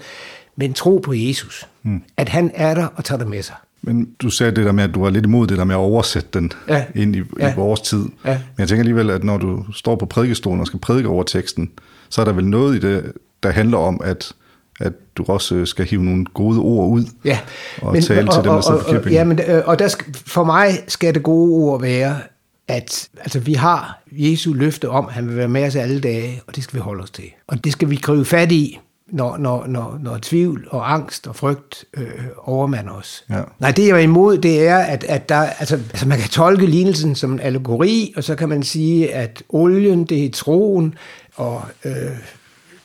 men 0.55 0.73
tro 0.73 0.97
på 0.97 1.13
Jesus. 1.13 1.67
Mm. 1.83 2.01
At 2.17 2.29
han 2.29 2.51
er 2.53 2.73
der 2.73 2.87
og 2.95 3.05
tager 3.05 3.19
det 3.19 3.27
med 3.27 3.43
sig. 3.43 3.55
Men 3.81 4.09
du 4.19 4.29
sagde 4.29 4.55
det 4.55 4.65
der 4.65 4.71
med, 4.71 4.83
at 4.83 4.93
du 4.93 5.01
var 5.01 5.09
lidt 5.09 5.25
imod 5.25 5.47
det 5.47 5.57
der 5.57 5.63
med 5.63 5.75
at 5.75 5.79
oversætte 5.79 6.29
den 6.33 6.51
ja. 6.67 6.85
ind 6.95 7.15
i, 7.15 7.21
ja. 7.39 7.53
i 7.53 7.55
vores 7.55 7.81
tid. 7.81 8.05
Ja. 8.25 8.31
Men 8.31 8.59
jeg 8.59 8.67
tænker 8.67 8.81
alligevel, 8.81 9.09
at 9.09 9.23
når 9.23 9.37
du 9.37 9.65
står 9.73 9.95
på 9.95 10.05
prædikestolen 10.05 10.59
og 10.59 10.67
skal 10.67 10.79
prædike 10.79 11.07
over 11.07 11.23
teksten, 11.23 11.71
så 12.09 12.21
er 12.21 12.25
der 12.25 12.33
vel 12.33 12.45
noget 12.45 12.75
i 12.75 12.79
det, 12.79 13.11
der 13.43 13.51
handler 13.51 13.77
om, 13.77 14.01
at 14.03 14.33
at 14.79 14.93
du 15.15 15.25
også 15.27 15.65
skal 15.65 15.85
hive 15.85 16.03
nogle 16.03 16.25
gode 16.25 16.59
ord 16.59 16.89
ud 16.89 17.03
Ja, 17.25 17.39
og 17.81 17.93
men, 17.93 18.01
tale 18.01 18.29
og, 18.29 18.33
til 18.33 18.43
dem, 18.43 18.51
der 18.51 18.61
sidder 18.61 19.01
for 19.01 19.09
ja, 19.09 19.23
men, 19.23 19.39
og 19.65 19.79
der 19.79 19.95
for 20.13 20.43
mig 20.43 20.79
skal 20.87 21.13
det 21.13 21.23
gode 21.23 21.51
ord 21.51 21.81
være, 21.81 22.17
at 22.67 23.09
altså, 23.17 23.39
vi 23.39 23.53
har 23.53 24.01
Jesu 24.11 24.53
løfte 24.53 24.89
om, 24.89 25.05
at 25.07 25.13
han 25.13 25.27
vil 25.27 25.37
være 25.37 25.47
med 25.47 25.65
os 25.65 25.75
alle 25.75 25.99
dage, 26.01 26.41
og 26.47 26.55
det 26.55 26.63
skal 26.63 26.75
vi 26.75 26.81
holde 26.81 27.03
os 27.03 27.11
til. 27.11 27.29
Og 27.47 27.63
det 27.63 27.71
skal 27.71 27.89
vi 27.89 27.95
gribe 27.95 28.25
fat 28.25 28.51
i, 28.51 28.79
når, 29.07 29.37
når, 29.37 29.67
når, 29.67 29.99
når 30.01 30.19
tvivl 30.21 30.67
og 30.69 30.93
angst 30.93 31.27
og 31.27 31.35
frygt 31.35 31.85
øh, 31.97 32.07
overmander 32.37 32.91
os. 32.91 33.25
Ja. 33.29 33.41
Nej, 33.59 33.71
det 33.71 33.87
jeg 33.87 33.95
er 33.95 33.97
imod, 33.97 34.37
det 34.37 34.67
er, 34.67 34.77
at, 34.77 35.03
at 35.03 35.29
der, 35.29 35.35
altså, 35.35 35.75
altså 35.75 36.07
man 36.07 36.19
kan 36.19 36.29
tolke 36.29 36.65
lignelsen 36.65 37.15
som 37.15 37.31
en 37.31 37.39
allegori, 37.39 38.13
og 38.17 38.23
så 38.23 38.35
kan 38.35 38.49
man 38.49 38.63
sige, 38.63 39.13
at 39.13 39.43
olien, 39.49 40.05
det 40.05 40.25
er 40.25 40.31
troen, 40.31 40.95
og 41.35 41.61
øh, 41.85 41.93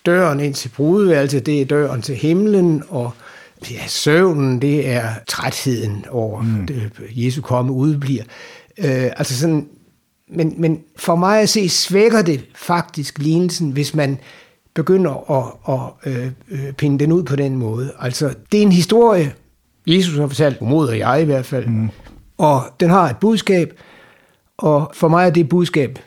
døren 0.07 0.41
ind 0.41 0.55
til 0.55 0.69
brudeværelset, 0.69 1.47
det 1.47 1.61
er 1.61 1.65
døren 1.65 2.03
til 2.03 2.15
himlen, 2.15 2.83
og 2.89 3.11
ja, 3.71 3.87
søvnen, 3.87 4.63
det 4.63 4.89
er 4.89 5.05
trætheden 5.29 6.05
over, 6.11 6.43
mm. 6.43 6.67
det, 6.67 6.91
Jesu 7.11 7.43
komme 7.43 7.73
udbliver. 7.73 8.25
Øh, 8.79 9.11
altså 9.17 9.39
sådan, 9.39 9.69
men, 10.31 10.55
men 10.59 10.81
for 10.97 11.17
mig 11.17 11.41
at 11.41 11.49
se, 11.49 11.69
svækker 11.69 12.23
det 12.23 12.45
faktisk 12.55 13.19
lignelsen, 13.19 13.71
hvis 13.71 13.95
man 13.95 14.19
begynder 14.75 15.31
at, 15.31 15.75
at 15.75 16.13
øh, 16.13 16.31
øh, 16.51 16.73
pinde 16.73 16.99
den 16.99 17.13
ud 17.13 17.23
på 17.23 17.37
den 17.37 17.57
måde. 17.57 17.93
Altså, 17.99 18.35
det 18.53 18.59
er 18.59 18.63
en 18.63 18.73
historie, 18.73 19.33
Jesus 19.87 20.19
har 20.19 20.27
fortalt, 20.27 20.63
mod 20.63 20.89
og 20.89 20.99
jeg 20.99 21.23
i 21.23 21.25
hvert 21.25 21.47
fald, 21.47 21.67
mm. 21.67 21.89
og 22.39 22.63
den 22.81 22.91
har 22.91 23.11
et 23.11 23.17
budskab, 23.17 23.81
og 24.59 24.91
for 24.95 25.09
mig 25.09 25.27
er 25.27 25.31
det 25.31 25.49
budskab 25.49 25.99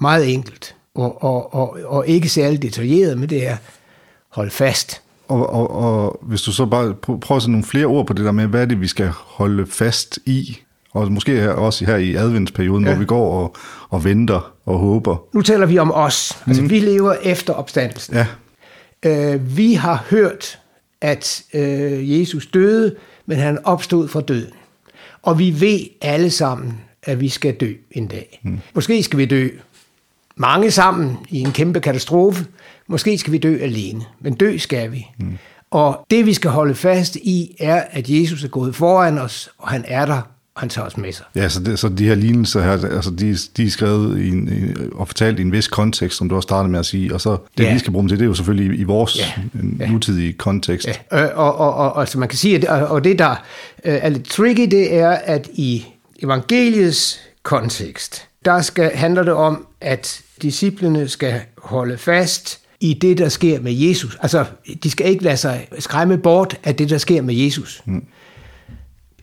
meget 0.00 0.32
enkelt, 0.34 0.76
og, 0.94 1.22
og, 1.22 1.54
og, 1.54 1.78
og 1.84 2.08
ikke 2.08 2.28
særlig 2.28 2.62
detaljeret, 2.62 3.18
men 3.18 3.30
det 3.30 3.46
er, 3.46 3.56
hold 4.28 4.50
fast. 4.50 5.02
Og, 5.28 5.50
og, 5.50 5.70
og 5.70 6.18
hvis 6.22 6.42
du 6.42 6.52
så 6.52 6.66
bare 6.66 6.94
prøver 6.94 7.36
at 7.36 7.42
sætte 7.42 7.50
nogle 7.50 7.64
flere 7.64 7.86
ord 7.86 8.06
på 8.06 8.12
det 8.12 8.24
der 8.24 8.32
med, 8.32 8.46
hvad 8.46 8.62
er 8.62 8.66
det, 8.66 8.80
vi 8.80 8.86
skal 8.86 9.08
holde 9.08 9.66
fast 9.66 10.18
i, 10.26 10.58
og 10.96 11.12
måske 11.12 11.32
her, 11.32 11.50
også 11.50 11.84
her 11.84 11.96
i 11.96 12.14
adventsperioden, 12.14 12.84
ja. 12.84 12.90
hvor 12.90 12.98
vi 12.98 13.04
går 13.04 13.42
og, 13.42 13.56
og 13.88 14.04
venter 14.04 14.52
og 14.66 14.78
håber. 14.78 15.16
Nu 15.34 15.42
taler 15.42 15.66
vi 15.66 15.78
om 15.78 15.92
os. 15.92 16.38
Altså, 16.46 16.62
mm. 16.62 16.70
vi 16.70 16.78
lever 16.78 17.14
efter 17.22 17.52
opstandelsen. 17.52 18.14
Ja. 18.14 18.26
Øh, 19.04 19.56
vi 19.56 19.74
har 19.74 20.04
hørt, 20.10 20.58
at 21.00 21.42
øh, 21.54 22.20
Jesus 22.20 22.46
døde, 22.46 22.94
men 23.26 23.38
han 23.38 23.58
opstod 23.64 24.08
fra 24.08 24.20
døden. 24.20 24.52
Og 25.22 25.38
vi 25.38 25.60
ved 25.60 25.80
alle 26.02 26.30
sammen, 26.30 26.80
at 27.02 27.20
vi 27.20 27.28
skal 27.28 27.54
dø 27.54 27.72
en 27.90 28.06
dag. 28.06 28.40
Mm. 28.42 28.58
Måske 28.74 29.02
skal 29.02 29.18
vi 29.18 29.24
dø 29.24 29.48
mange 30.36 30.70
sammen 30.70 31.16
i 31.28 31.40
en 31.40 31.52
kæmpe 31.52 31.80
katastrofe. 31.80 32.46
Måske 32.86 33.18
skal 33.18 33.32
vi 33.32 33.38
dø 33.38 33.58
alene, 33.60 34.04
men 34.20 34.34
dø 34.34 34.58
skal 34.58 34.92
vi. 34.92 35.06
Mm. 35.18 35.38
Og 35.70 36.06
det 36.10 36.26
vi 36.26 36.34
skal 36.34 36.50
holde 36.50 36.74
fast 36.74 37.16
i, 37.16 37.56
er, 37.58 37.84
at 37.90 38.10
Jesus 38.10 38.44
er 38.44 38.48
gået 38.48 38.74
foran 38.74 39.18
os, 39.18 39.50
og 39.58 39.68
han 39.68 39.84
er 39.88 40.06
der 40.06 40.22
han 40.56 40.68
tager 40.68 40.86
os 40.86 40.96
med 40.96 41.12
sig. 41.12 41.24
Ja, 41.34 41.48
så, 41.48 41.60
det, 41.60 41.78
så 41.78 41.88
de 41.88 42.04
her 42.04 42.14
lignelser 42.14 42.62
her, 42.62 42.94
altså 42.94 43.10
de, 43.10 43.36
de 43.56 43.64
er 43.64 43.70
skrevet 43.70 44.18
i 44.18 44.28
en, 44.28 44.48
i, 44.48 44.74
og 44.92 45.08
fortalt 45.08 45.38
i 45.38 45.42
en 45.42 45.52
vis 45.52 45.68
kontekst, 45.68 46.18
som 46.18 46.28
du 46.28 46.36
også 46.36 46.46
startede 46.46 46.72
med 46.72 46.78
at 46.78 46.86
sige, 46.86 47.14
og 47.14 47.20
så 47.20 47.36
det, 47.58 47.64
ja. 47.64 47.72
vi 47.72 47.78
skal 47.78 47.92
bruge 47.92 48.02
dem 48.02 48.08
til, 48.08 48.18
det 48.18 48.24
er 48.24 48.28
jo 48.28 48.34
selvfølgelig 48.34 48.78
i, 48.78 48.80
i 48.80 48.84
vores 48.84 49.18
ja. 49.80 49.86
nutidige 49.88 50.32
kontekst. 50.32 50.88
Ja. 51.12 51.24
Øh, 51.24 51.30
og, 51.34 51.56
og, 51.58 51.74
og, 51.74 52.00
altså 52.00 52.18
man 52.18 52.28
kan 52.28 52.38
sige, 52.38 52.68
at, 52.68 52.82
og 52.82 53.04
det 53.04 53.18
der 53.18 53.30
øh, 53.84 53.94
er 54.02 54.08
lidt 54.08 54.24
tricky, 54.24 54.68
det 54.70 54.94
er, 54.94 55.10
at 55.10 55.48
i 55.52 55.86
evangeliets 56.22 57.20
kontekst, 57.42 58.28
der 58.44 58.60
skal, 58.60 58.90
handler 58.94 59.22
det 59.22 59.32
om, 59.32 59.66
at 59.80 60.20
disciplene 60.42 61.08
skal 61.08 61.40
holde 61.58 61.98
fast 61.98 62.60
i 62.80 62.94
det, 62.94 63.18
der 63.18 63.28
sker 63.28 63.60
med 63.60 63.72
Jesus. 63.72 64.18
Altså, 64.22 64.44
de 64.82 64.90
skal 64.90 65.06
ikke 65.06 65.24
lade 65.24 65.36
sig 65.36 65.68
skræmme 65.78 66.18
bort 66.18 66.58
af 66.64 66.74
det, 66.74 66.90
der 66.90 66.98
sker 66.98 67.22
med 67.22 67.34
Jesus. 67.34 67.82
Mm 67.84 68.02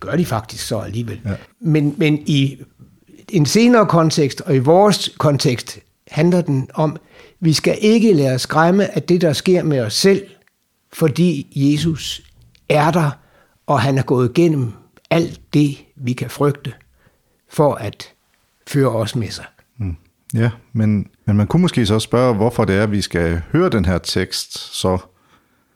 gør 0.03 0.15
de 0.15 0.25
faktisk 0.25 0.67
så 0.67 0.79
alligevel. 0.79 1.22
Ja. 1.25 1.36
Men, 1.60 1.95
men 1.98 2.24
i 2.25 2.57
en 3.29 3.45
senere 3.45 3.86
kontekst, 3.86 4.41
og 4.41 4.55
i 4.55 4.60
vores 4.60 5.10
kontekst, 5.17 5.79
handler 6.07 6.41
den 6.41 6.69
om, 6.74 6.98
vi 7.39 7.53
skal 7.53 7.77
ikke 7.81 8.13
lade 8.13 8.36
os 8.36 8.41
skræmme 8.41 8.95
af 8.95 9.03
det, 9.03 9.22
der 9.22 9.33
sker 9.33 9.63
med 9.63 9.79
os 9.79 9.93
selv, 9.93 10.25
fordi 10.93 11.48
Jesus 11.55 12.22
er 12.69 12.91
der, 12.91 13.12
og 13.67 13.81
han 13.81 13.98
er 13.98 14.03
gået 14.03 14.29
igennem 14.29 14.72
alt 15.10 15.41
det, 15.53 15.77
vi 15.95 16.13
kan 16.13 16.29
frygte, 16.29 16.74
for 17.50 17.74
at 17.74 18.13
føre 18.67 18.89
os 18.89 19.15
med 19.15 19.29
sig. 19.29 19.45
Mm. 19.77 19.95
Ja, 20.33 20.50
men, 20.74 21.07
men 21.25 21.38
man 21.38 21.48
kunne 21.48 21.62
måske 21.62 21.86
så 21.86 22.00
spørge, 22.00 22.36
hvorfor 22.36 22.65
det 22.65 22.75
er, 22.75 22.83
at 22.83 22.91
vi 22.91 23.01
skal 23.01 23.41
høre 23.51 23.69
den 23.69 23.86
her 23.86 23.98
tekst, 23.98 24.57
så 24.57 24.98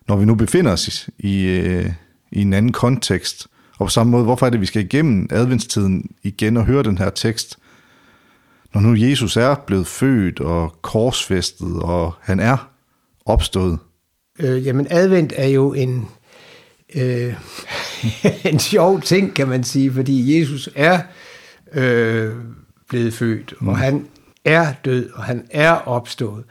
når 0.07 0.15
vi 0.15 0.25
nu 0.25 0.36
befinder 0.36 0.72
os 0.72 0.88
i, 0.88 1.29
i, 1.29 1.46
øh, 1.46 1.91
i 2.31 2.41
en 2.41 2.53
anden 2.53 2.72
kontekst, 2.72 3.48
og 3.77 3.86
på 3.86 3.89
samme 3.89 4.12
måde, 4.12 4.24
hvorfor 4.24 4.46
er 4.46 4.50
det, 4.50 4.62
vi 4.62 4.65
skal 4.65 4.84
igennem 4.84 5.27
adventstiden 5.31 6.10
igen 6.24 6.57
og 6.57 6.65
høre 6.65 6.84
den 6.84 6.98
her 6.98 7.10
tekst, 7.10 7.57
når 8.74 8.81
nu 8.81 8.96
Jesus 8.96 9.38
er 9.38 9.55
blevet 9.55 9.88
født 9.88 10.39
og 10.39 10.75
korsfæstet, 10.81 11.79
og 11.81 12.13
han 12.22 12.39
er 12.39 12.69
opstået? 13.25 13.79
Øh, 14.39 14.65
jamen, 14.65 14.88
advent 14.89 15.34
er 15.36 15.48
jo 15.48 15.74
en, 15.74 16.07
øh, 16.96 17.34
en 18.51 18.60
sjov 18.60 19.01
ting, 19.01 19.34
kan 19.34 19.48
man 19.48 19.63
sige, 19.63 19.91
fordi 19.91 20.39
Jesus 20.39 20.69
er 20.75 21.00
øh, 21.74 22.34
blevet 22.89 23.13
født, 23.13 23.53
mm. 23.62 23.67
og 23.67 23.77
han 23.77 24.07
er 24.46 24.74
død, 24.86 25.10
og 25.13 25.24
han 25.24 25.48
er 25.51 25.72
opstået. 25.72 26.43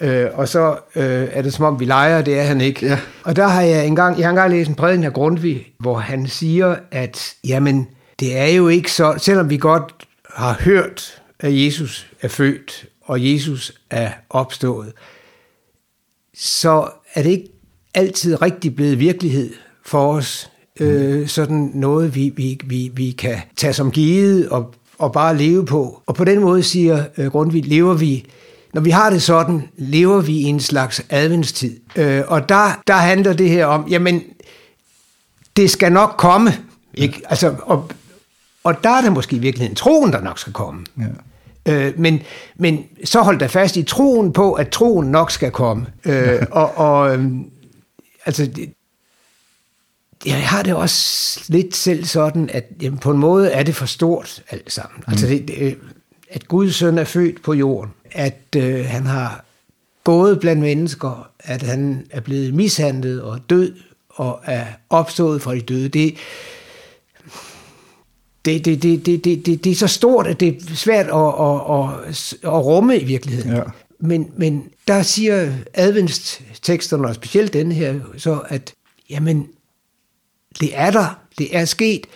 Øh, 0.00 0.26
og 0.32 0.48
så 0.48 0.76
øh, 0.96 1.28
er 1.32 1.42
det 1.42 1.54
som 1.54 1.64
om, 1.64 1.80
vi 1.80 1.84
leger, 1.84 2.22
det 2.22 2.38
er 2.38 2.42
han 2.42 2.60
ikke. 2.60 2.86
Ja. 2.86 2.98
Og 3.24 3.36
der 3.36 3.46
har 3.46 3.62
jeg 3.62 3.86
engang, 3.86 4.18
jeg 4.18 4.26
har 4.26 4.30
engang 4.30 4.50
læst 4.50 4.68
en 4.68 4.74
prædiken 4.74 5.04
af 5.04 5.12
Grundtvig, 5.12 5.66
hvor 5.78 5.98
han 5.98 6.26
siger, 6.26 6.76
at 6.90 7.34
jamen, 7.44 7.88
det 8.20 8.38
er 8.38 8.46
jo 8.46 8.68
ikke 8.68 8.92
så, 8.92 9.14
selvom 9.18 9.50
vi 9.50 9.56
godt 9.56 9.94
har 10.34 10.58
hørt, 10.60 11.22
at 11.40 11.64
Jesus 11.64 12.06
er 12.22 12.28
født, 12.28 12.86
og 13.02 13.32
Jesus 13.32 13.72
er 13.90 14.10
opstået, 14.30 14.92
så 16.34 16.88
er 17.14 17.22
det 17.22 17.30
ikke 17.30 17.48
altid 17.94 18.42
rigtig 18.42 18.76
blevet 18.76 18.98
virkelighed 18.98 19.50
for 19.86 20.12
os. 20.12 20.50
Øh, 20.80 21.20
mm. 21.20 21.26
sådan 21.26 21.70
noget, 21.74 22.14
vi, 22.14 22.32
vi, 22.36 22.60
vi, 22.64 22.90
vi 22.94 23.10
kan 23.10 23.36
tage 23.56 23.72
som 23.72 23.90
givet 23.90 24.48
og, 24.48 24.74
og 24.98 25.12
bare 25.12 25.36
leve 25.36 25.66
på. 25.66 26.02
Og 26.06 26.14
på 26.14 26.24
den 26.24 26.40
måde 26.40 26.62
siger 26.62 27.04
øh, 27.18 27.26
Grundtvig, 27.26 27.64
lever 27.64 27.94
vi 27.94 28.26
når 28.74 28.80
vi 28.80 28.90
har 28.90 29.10
det 29.10 29.22
sådan, 29.22 29.68
lever 29.76 30.20
vi 30.20 30.32
i 30.32 30.42
en 30.42 30.60
slags 30.60 31.02
adventstid. 31.10 31.76
Øh, 31.96 32.22
og 32.26 32.48
der, 32.48 32.82
der 32.86 32.94
handler 32.94 33.32
det 33.32 33.48
her 33.48 33.66
om, 33.66 33.88
jamen, 33.88 34.22
det 35.56 35.70
skal 35.70 35.92
nok 35.92 36.14
komme. 36.18 36.52
Ikke? 36.94 37.22
Altså, 37.24 37.54
og, 37.62 37.90
og 38.64 38.84
der 38.84 38.90
er 38.90 39.00
det 39.00 39.12
måske 39.12 39.36
i 39.36 39.38
virkeligheden 39.38 39.76
troen, 39.76 40.12
der 40.12 40.20
nok 40.20 40.38
skal 40.38 40.52
komme. 40.52 40.86
Ja. 40.98 41.72
Øh, 41.72 41.98
men, 41.98 42.22
men 42.56 42.84
så 43.04 43.22
hold 43.22 43.38
da 43.38 43.46
fast 43.46 43.76
i 43.76 43.82
troen 43.82 44.32
på, 44.32 44.52
at 44.52 44.68
troen 44.68 45.06
nok 45.06 45.30
skal 45.30 45.50
komme. 45.50 45.86
Øh, 46.04 46.42
og 46.50 46.78
og 46.78 47.16
øh, 47.18 47.30
altså, 48.26 48.46
det, 48.46 48.72
jeg 50.26 50.48
har 50.48 50.62
det 50.62 50.74
også 50.74 51.40
lidt 51.48 51.76
selv 51.76 52.04
sådan, 52.04 52.50
at 52.52 52.64
jamen, 52.82 52.98
på 52.98 53.10
en 53.10 53.18
måde 53.18 53.50
er 53.50 53.62
det 53.62 53.74
for 53.74 53.86
stort 53.86 54.42
alt 54.50 54.72
sammen. 54.72 55.02
Mm. 55.06 55.12
Altså, 55.12 55.26
det, 55.26 55.48
det, 55.48 55.78
at 56.30 56.48
Guds 56.48 56.74
søn 56.74 56.98
er 56.98 57.04
født 57.04 57.42
på 57.42 57.54
jorden 57.54 57.90
at 58.14 58.56
øh, 58.56 58.84
han 58.84 59.06
har 59.06 59.44
gået 60.04 60.40
blandt 60.40 60.62
mennesker, 60.62 61.30
at 61.38 61.62
han 61.62 62.06
er 62.10 62.20
blevet 62.20 62.54
mishandlet 62.54 63.22
og 63.22 63.40
død 63.50 63.74
og 64.08 64.40
er 64.44 64.66
opstået 64.90 65.42
fra 65.42 65.54
de 65.54 65.60
døde. 65.60 65.88
Det, 65.88 66.16
det, 68.44 68.64
det, 68.64 68.82
det, 68.82 69.06
det, 69.06 69.24
det, 69.24 69.46
det, 69.46 69.64
det 69.64 69.72
er 69.72 69.76
så 69.76 69.86
stort, 69.86 70.26
at 70.26 70.40
det 70.40 70.48
er 70.48 70.74
svært 70.74 71.06
at, 71.06 71.34
at, 71.40 72.08
at, 72.08 72.34
at 72.54 72.64
rumme 72.64 72.98
i 72.98 73.04
virkeligheden. 73.04 73.50
Ja. 73.50 73.62
Men, 73.98 74.30
men 74.36 74.68
der 74.88 75.02
siger 75.02 75.52
adventsteksterne, 75.74 77.08
og 77.08 77.14
specielt 77.14 77.52
den 77.52 77.72
her, 77.72 78.00
så 78.16 78.42
at 78.48 78.74
jamen, 79.10 79.48
det 80.60 80.70
er 80.74 80.90
der, 80.90 81.20
det 81.38 81.56
er 81.56 81.64
sket. 81.64 82.06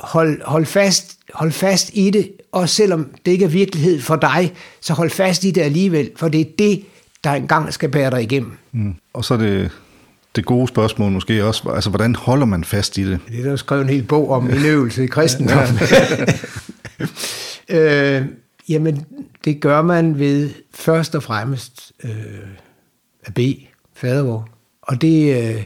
Hold, 0.00 0.42
hold, 0.44 0.66
fast, 0.66 1.18
hold 1.34 1.52
fast 1.52 1.90
i 1.92 2.10
det, 2.10 2.32
og 2.52 2.68
selvom 2.68 3.10
det 3.26 3.32
ikke 3.32 3.44
er 3.44 3.48
virkelighed 3.48 4.00
for 4.00 4.16
dig, 4.16 4.52
så 4.80 4.94
hold 4.94 5.10
fast 5.10 5.44
i 5.44 5.50
det 5.50 5.60
alligevel, 5.60 6.10
for 6.16 6.28
det 6.28 6.40
er 6.40 6.44
det, 6.58 6.84
der 7.24 7.30
engang 7.30 7.72
skal 7.72 7.88
bære 7.88 8.10
dig 8.10 8.22
igennem. 8.22 8.52
Mm. 8.72 8.94
Og 9.12 9.24
så 9.24 9.34
er 9.34 9.38
det 9.38 9.70
det 10.36 10.44
gode 10.44 10.68
spørgsmål 10.68 11.12
måske 11.12 11.44
også, 11.44 11.68
altså 11.68 11.90
hvordan 11.90 12.14
holder 12.14 12.46
man 12.46 12.64
fast 12.64 12.98
i 12.98 13.10
det? 13.10 13.20
Det 13.28 13.40
er 13.40 13.44
der 13.44 13.56
skrevet 13.56 13.82
en 13.82 13.88
hel 13.88 14.02
bog 14.02 14.30
om 14.30 14.50
en 14.50 14.64
øvelse 14.64 15.04
i 15.04 15.06
kristendom. 15.06 15.58
øh, 17.68 18.24
jamen, 18.68 19.06
det 19.44 19.60
gør 19.60 19.82
man 19.82 20.18
ved 20.18 20.50
først 20.74 21.14
og 21.14 21.22
fremmest 21.22 21.92
øh, 22.04 22.10
at 23.24 23.34
bede 23.34 23.60
fadervor. 23.94 24.48
Og 24.82 25.02
det, 25.02 25.44
øh, 25.44 25.62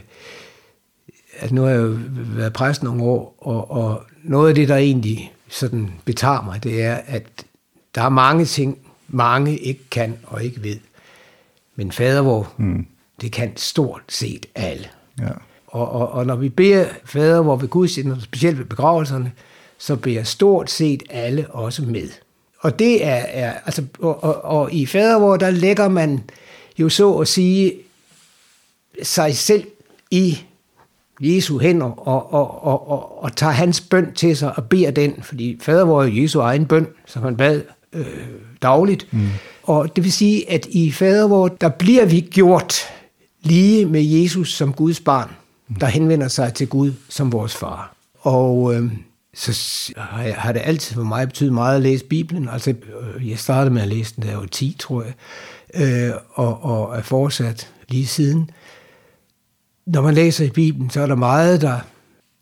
altså 1.41 1.55
nu 1.55 1.61
har 1.61 1.69
jeg 1.69 1.81
jo 1.81 1.97
været 2.15 2.53
præst 2.53 2.83
nogle 2.83 3.03
år, 3.03 3.35
og, 3.37 3.71
og 3.71 4.03
noget 4.23 4.49
af 4.49 4.55
det, 4.55 4.67
der 4.67 4.75
egentlig 4.75 5.33
sådan 5.49 5.91
betager 6.05 6.41
mig, 6.41 6.63
det 6.63 6.83
er, 6.83 6.95
at 7.05 7.45
der 7.95 8.01
er 8.01 8.09
mange 8.09 8.45
ting, 8.45 8.77
mange 9.07 9.57
ikke 9.57 9.89
kan 9.91 10.17
og 10.23 10.43
ikke 10.43 10.63
ved. 10.63 10.77
Men 11.75 11.91
fader, 11.91 12.21
hvor 12.21 12.53
mm. 12.57 12.85
Det 13.21 13.31
kan 13.31 13.57
stort 13.57 14.01
set 14.09 14.45
alle. 14.55 14.87
Ja. 15.19 15.29
Og, 15.67 15.91
og, 15.91 16.11
og 16.11 16.25
når 16.25 16.35
vi 16.35 16.49
beder 16.49 16.85
fader, 17.05 17.41
hvor 17.41 17.55
vi 17.55 17.67
gudstjener, 17.67 18.19
specielt 18.19 18.57
ved 18.57 18.65
begravelserne, 18.65 19.31
så 19.77 19.95
beder 19.95 20.23
stort 20.23 20.71
set 20.71 21.03
alle 21.09 21.47
også 21.49 21.81
med. 21.81 22.09
Og 22.59 22.79
det 22.79 23.05
er, 23.05 23.23
er 23.27 23.53
altså, 23.65 23.83
og, 23.99 24.23
og, 24.23 24.45
og 24.45 24.73
i 24.73 24.85
fader, 24.85 25.19
hvor 25.19 25.37
der 25.37 25.49
lægger 25.49 25.87
man 25.87 26.23
jo 26.77 26.89
så 26.89 27.13
at 27.13 27.27
sige 27.27 27.73
sig 29.03 29.37
selv 29.37 29.67
i 30.11 30.37
Jesu 31.21 31.59
hænder 31.59 31.85
og, 31.85 32.33
og, 32.33 32.63
og, 32.63 32.89
og, 32.89 33.23
og 33.23 33.35
tager 33.35 33.53
hans 33.53 33.81
bøn 33.81 34.13
til 34.13 34.37
sig 34.37 34.57
og 34.57 34.65
beder 34.65 34.91
den, 34.91 35.13
fordi 35.23 35.57
fader 35.61 35.83
var 35.83 36.03
jo 36.03 36.21
Jesu 36.21 36.39
egen 36.39 36.65
bøn, 36.65 36.87
som 37.05 37.23
han 37.23 37.37
bad 37.37 37.61
øh, 37.93 38.05
dagligt. 38.61 39.07
Mm. 39.11 39.27
Og 39.63 39.95
det 39.95 40.03
vil 40.03 40.11
sige, 40.11 40.51
at 40.51 40.65
i 40.69 40.91
fader, 40.91 41.27
hvor 41.27 41.47
der 41.47 41.69
bliver 41.69 42.05
vi 42.05 42.19
gjort 42.19 42.75
lige 43.41 43.85
med 43.85 44.03
Jesus 44.03 44.53
som 44.53 44.73
Guds 44.73 44.99
barn, 44.99 45.29
der 45.79 45.87
henvender 45.87 46.27
sig 46.27 46.53
til 46.53 46.67
Gud 46.67 46.93
som 47.09 47.31
vores 47.31 47.55
far. 47.55 47.95
Og 48.19 48.75
øh, 48.75 48.91
så 49.33 49.53
har, 49.97 50.23
jeg, 50.23 50.35
har 50.35 50.51
det 50.51 50.61
altid 50.65 50.95
for 50.95 51.03
mig 51.03 51.27
betydet 51.27 51.53
meget 51.53 51.75
at 51.75 51.81
læse 51.81 52.05
Bibelen. 52.05 52.49
Altså, 52.49 52.69
øh, 53.15 53.29
jeg 53.29 53.39
startede 53.39 53.73
med 53.73 53.81
at 53.81 53.87
læse 53.87 54.15
den, 54.15 54.23
da 54.23 54.29
jeg 54.29 54.37
var 54.37 54.45
10, 54.45 54.75
tror 54.79 55.03
jeg, 55.03 55.13
øh, 55.73 56.13
og, 56.33 56.63
og 56.63 56.97
er 56.97 57.01
fortsat 57.01 57.69
lige 57.89 58.07
siden. 58.07 58.49
Når 59.93 60.01
man 60.01 60.13
læser 60.13 60.45
i 60.45 60.49
Bibelen, 60.49 60.89
så 60.89 61.01
er 61.01 61.07
der 61.07 61.15
meget, 61.15 61.61
der, 61.61 61.79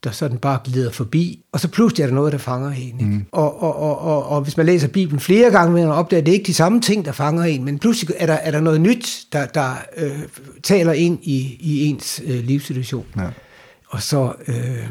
der 0.03 0.11
sådan 0.11 0.37
bare 0.37 0.59
glider 0.63 0.91
forbi, 0.91 1.43
og 1.51 1.59
så 1.59 1.67
pludselig 1.67 2.03
er 2.03 2.07
der 2.07 2.15
noget, 2.15 2.31
der 2.31 2.37
fanger 2.37 2.69
en. 2.69 2.99
Ikke? 2.99 3.05
Mm. 3.05 3.25
Og, 3.31 3.63
og, 3.63 3.75
og, 3.75 3.99
og, 3.99 4.25
og 4.25 4.41
hvis 4.41 4.57
man 4.57 4.65
læser 4.65 4.87
Bibelen 4.87 5.19
flere 5.19 5.51
gange, 5.51 5.73
vil 5.73 5.83
man 5.83 5.91
opdage, 5.91 6.19
at 6.19 6.25
det 6.25 6.31
er 6.31 6.35
ikke 6.35 6.47
de 6.47 6.53
samme 6.53 6.81
ting, 6.81 7.05
der 7.05 7.11
fanger 7.11 7.43
en, 7.43 7.65
men 7.65 7.79
pludselig 7.79 8.15
er 8.17 8.25
der, 8.25 8.33
er 8.33 8.51
der 8.51 8.59
noget 8.59 8.81
nyt, 8.81 9.25
der, 9.33 9.45
der 9.45 9.75
øh, 9.97 10.19
taler 10.63 10.93
ind 10.93 11.19
i, 11.21 11.57
i 11.59 11.85
ens 11.85 12.21
øh, 12.25 12.43
livssituation. 12.43 13.05
Ja. 13.17 13.27
Og 13.87 14.01
så... 14.01 14.33
Øh, 14.47 14.87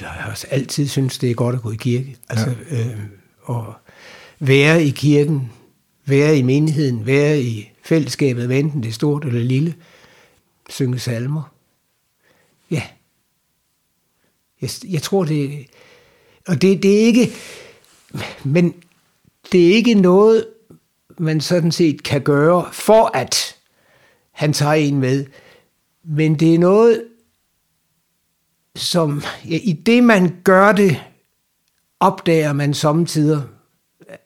jeg 0.00 0.08
har 0.08 0.30
også 0.30 0.46
altid 0.50 0.88
synes 0.88 1.18
det 1.18 1.30
er 1.30 1.34
godt 1.34 1.54
at 1.54 1.62
gå 1.62 1.70
i 1.70 1.76
kirke. 1.76 2.16
Altså, 2.28 2.54
ja. 2.70 2.80
øh, 2.80 2.98
og 3.42 3.74
være 4.40 4.84
i 4.84 4.90
kirken, 4.90 5.50
være 6.06 6.38
i 6.38 6.42
menigheden, 6.42 7.06
være 7.06 7.40
i 7.40 7.70
fællesskabet, 7.84 8.58
enten 8.58 8.82
det 8.82 8.88
er 8.88 8.92
stort 8.92 9.24
eller 9.24 9.40
lille, 9.40 9.74
synge 10.72 10.98
salmer. 10.98 11.54
Ja. 12.70 12.82
Jeg, 14.60 14.70
jeg 14.88 15.02
tror, 15.02 15.24
det 15.24 15.66
Og 16.46 16.62
det, 16.62 16.82
det 16.82 16.94
er 16.94 17.06
ikke... 17.06 17.32
Men 18.44 18.74
det 19.52 19.68
er 19.68 19.74
ikke 19.74 19.94
noget, 19.94 20.46
man 21.18 21.40
sådan 21.40 21.72
set 21.72 22.02
kan 22.02 22.22
gøre, 22.22 22.72
for 22.72 23.16
at 23.16 23.56
han 24.30 24.52
tager 24.52 24.72
en 24.72 24.96
med. 24.98 25.26
Men 26.04 26.34
det 26.34 26.54
er 26.54 26.58
noget, 26.58 27.04
som 28.76 29.22
ja, 29.44 29.58
i 29.62 29.72
det 29.72 30.04
man 30.04 30.40
gør 30.44 30.72
det, 30.72 31.02
opdager 32.00 32.52
man 32.52 32.74
samtidig, 32.74 33.42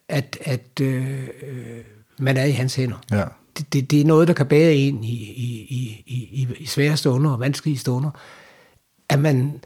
at, 0.08 0.38
at 0.40 0.80
øh, 0.80 1.28
øh, 1.42 1.84
man 2.18 2.36
er 2.36 2.44
i 2.44 2.50
hans 2.50 2.74
hænder. 2.74 2.96
Ja. 3.10 3.24
Det, 3.58 3.72
det, 3.72 3.90
det 3.90 4.00
er 4.00 4.04
noget, 4.04 4.28
der 4.28 4.34
kan 4.34 4.46
bære 4.46 4.74
en 4.74 5.04
i, 5.04 5.08
i, 5.08 6.04
i, 6.06 6.16
i, 6.16 6.48
i 6.58 6.66
svære 6.66 6.96
stunder 6.96 7.30
og 7.30 7.40
vanskelige 7.40 7.78
stunder. 7.78 8.10
At 9.08 9.18
man 9.18 9.60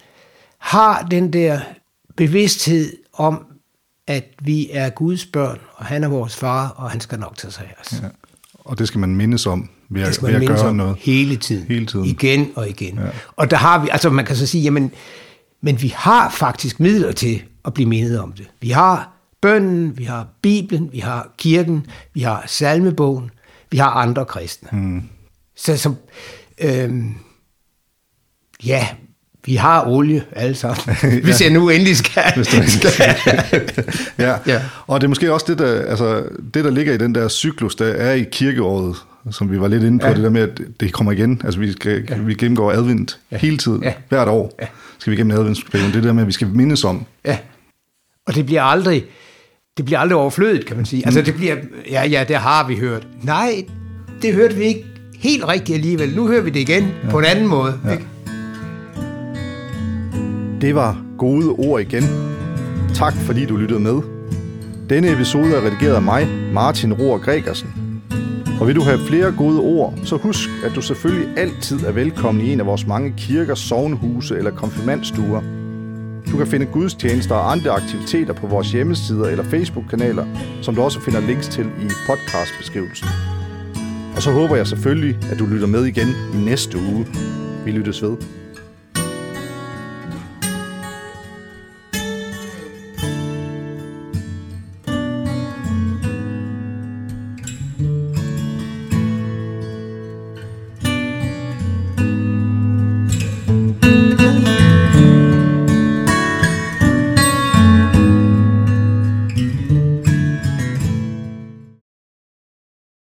har 0.59 1.03
den 1.03 1.33
der 1.33 1.61
bevidsthed 2.17 2.97
om, 3.13 3.47
at 4.07 4.25
vi 4.43 4.69
er 4.73 4.91
Guds 4.91 5.27
børn, 5.27 5.59
og 5.75 5.85
han 5.85 6.05
er 6.05 6.09
vores 6.09 6.37
far, 6.37 6.69
og 6.69 6.91
han 6.91 7.01
skal 7.01 7.19
nok 7.19 7.37
tage 7.37 7.51
sig 7.51 7.65
af 7.65 7.75
os. 7.81 8.01
Ja. 8.03 8.09
Og 8.55 8.79
det 8.79 8.89
skal 8.89 8.99
man 9.01 9.17
mindes 9.17 9.47
om 9.47 9.71
ved, 9.89 10.07
det 10.07 10.15
skal 10.15 10.33
man 10.33 10.41
ved 10.41 10.49
at 10.51 10.57
gøre 10.57 10.75
noget. 10.75 10.97
Hele 10.99 11.37
tiden. 11.37 11.67
hele 11.69 11.87
tiden. 11.87 12.05
Igen 12.05 12.53
og 12.57 12.69
igen. 12.69 12.95
Ja. 12.95 13.09
Og 13.37 13.51
der 13.51 13.57
har 13.57 13.83
vi, 13.83 13.89
altså 13.93 14.11
man 14.11 14.25
kan 14.25 14.37
så 14.37 14.47
sige, 14.47 14.63
jamen, 14.63 14.93
men 15.61 15.83
vi 15.83 15.93
har 15.97 16.31
faktisk 16.31 16.81
midler 16.81 17.13
til 17.13 17.43
at 17.65 17.75
blive 17.75 17.89
mindet 17.89 18.21
om 18.21 18.33
det. 18.33 18.51
Vi 18.61 18.71
har 18.71 19.13
bønnen, 19.41 19.99
vi 19.99 20.05
har 20.05 20.27
Bibelen, 20.43 20.93
vi 20.93 20.99
har 20.99 21.35
kirken, 21.39 21.87
vi 22.15 22.21
har 22.21 22.45
salmebogen, 22.47 23.31
vi 23.71 23.79
har 23.79 23.91
andre 23.91 24.25
kristne. 24.25 24.69
Mm. 24.73 25.03
Så 25.57 25.77
som, 25.77 25.97
øhm, 26.59 27.15
ja, 28.65 28.87
vi 29.45 29.55
har 29.55 29.87
olie 29.87 30.25
alle 30.33 30.55
sammen, 30.55 30.97
hvis 31.25 31.41
jeg 31.41 31.51
nu 31.51 31.69
endelig 31.69 31.97
skal. 31.97 32.23
ja. 34.19 34.39
ja, 34.47 34.63
og 34.87 35.01
det 35.01 35.05
er 35.05 35.09
måske 35.09 35.33
også 35.33 35.47
det 35.49 35.59
der, 35.59 35.83
altså, 35.83 36.25
det, 36.55 36.65
der 36.65 36.71
ligger 36.71 36.95
i 36.95 36.97
den 36.97 37.15
der 37.15 37.29
cyklus, 37.29 37.75
der 37.75 37.87
er 37.87 38.13
i 38.13 38.25
kirkeåret, 38.33 38.97
som 39.31 39.51
vi 39.51 39.61
var 39.61 39.69
lidt 39.69 39.83
inde 39.83 39.99
på, 39.99 40.07
ja. 40.07 40.15
det 40.15 40.23
der 40.23 40.31
med, 40.31 40.43
at 40.43 40.61
det 40.81 40.93
kommer 40.93 41.13
igen. 41.13 41.43
Altså 41.45 41.61
vi, 41.61 41.73
skal, 41.73 42.07
ja. 42.11 42.17
vi 42.17 42.35
gennemgår 42.35 42.73
advent 42.73 43.19
ja. 43.31 43.37
hele 43.37 43.59
tiden, 43.59 43.83
ja. 43.83 43.93
hvert 44.09 44.29
år 44.29 44.55
ja. 44.61 44.67
skal 44.99 45.11
vi 45.11 45.17
gennem 45.17 45.39
adventsperioden. 45.39 45.93
Det 45.93 46.05
der 46.05 46.13
med, 46.13 46.23
at 46.23 46.27
vi 46.27 46.33
skal 46.33 46.49
mindes 46.49 46.85
om. 46.85 47.07
Ja, 47.25 47.39
og 48.27 48.35
det 48.35 48.47
bliver 48.47 48.63
aldrig, 48.63 49.05
det 49.81 49.85
bliver 49.85 49.99
aldrig 49.99 50.19
overflødet, 50.19 50.67
kan 50.67 50.77
man 50.77 50.85
sige. 50.85 51.07
Altså, 51.07 51.21
mm. 51.21 51.27
Altså 51.27 51.33
det 51.33 51.41
bliver, 51.41 51.57
ja, 51.91 52.07
ja, 52.07 52.25
det 52.29 52.37
har 52.37 52.69
vi 52.69 52.77
hørt. 52.77 53.07
Nej, 53.23 53.65
det 54.23 54.35
hørte 54.35 54.55
vi 54.55 54.65
ikke 54.65 54.85
helt 55.19 55.49
rigtigt 55.49 55.77
alligevel. 55.77 56.17
Nu 56.17 56.27
hører 56.27 56.43
vi 56.43 56.51
det 56.51 56.61
igen 56.61 56.83
ja. 56.83 57.11
på 57.11 57.19
en 57.19 57.25
anden 57.25 57.47
måde. 57.47 57.81
Ja. 57.85 57.93
Ikke? 57.93 58.05
Det 60.61 60.75
var 60.75 61.03
gode 61.19 61.49
ord 61.49 61.81
igen. 61.81 62.03
Tak 62.95 63.15
fordi 63.17 63.47
du 63.47 63.57
lyttede 63.57 63.81
med. 63.81 64.01
Denne 64.91 65.13
episode 65.13 65.55
er 65.55 65.67
redigeret 65.67 65.95
af 65.95 66.03
mig, 66.03 66.29
Martin 66.53 66.93
Rohr 66.93 67.19
Gregersen. 67.19 67.69
Og 68.61 68.67
vil 68.67 68.77
du 68.77 68.83
have 68.83 68.99
flere 69.09 69.33
gode 69.33 69.61
ord, 69.61 69.95
så 70.05 70.17
husk, 70.17 70.49
at 70.65 70.73
du 70.75 70.81
selvfølgelig 70.81 71.29
altid 71.37 71.81
er 71.81 71.93
velkommen 71.93 72.45
i 72.45 72.53
en 72.53 72.61
af 72.61 72.67
vores 72.67 72.87
mange 72.87 73.15
kirker, 73.17 73.55
sovnhuse 73.55 74.37
eller 74.39 74.51
konfirmandstuer. 74.51 75.60
Du 76.31 76.37
kan 76.37 76.47
finde 76.47 76.67
gudstjenester 76.67 77.35
og 77.35 77.53
andre 77.53 77.71
aktiviteter 77.71 78.33
på 78.33 78.47
vores 78.47 78.73
hjemmesider 78.73 79.25
eller 79.25 79.45
Facebook-kanaler, 79.45 80.27
som 80.63 80.75
du 80.75 80.83
også 80.83 81.01
finder 81.01 81.21
links 81.21 81.49
til 81.49 81.65
i 81.65 81.89
podcastbeskrivelsen. 82.07 83.09
Og 84.17 84.23
så 84.23 84.31
håber 84.33 84.57
jeg 84.57 84.67
selvfølgelig, 84.67 85.19
at 85.31 85.39
du 85.39 85.47
lytter 85.47 85.67
med 85.67 85.85
igen 85.85 86.09
i 86.35 86.37
næste 86.45 86.79
uge. 86.79 87.07
Vi 87.65 87.71
lyttes 87.71 88.03
ved. 88.03 88.17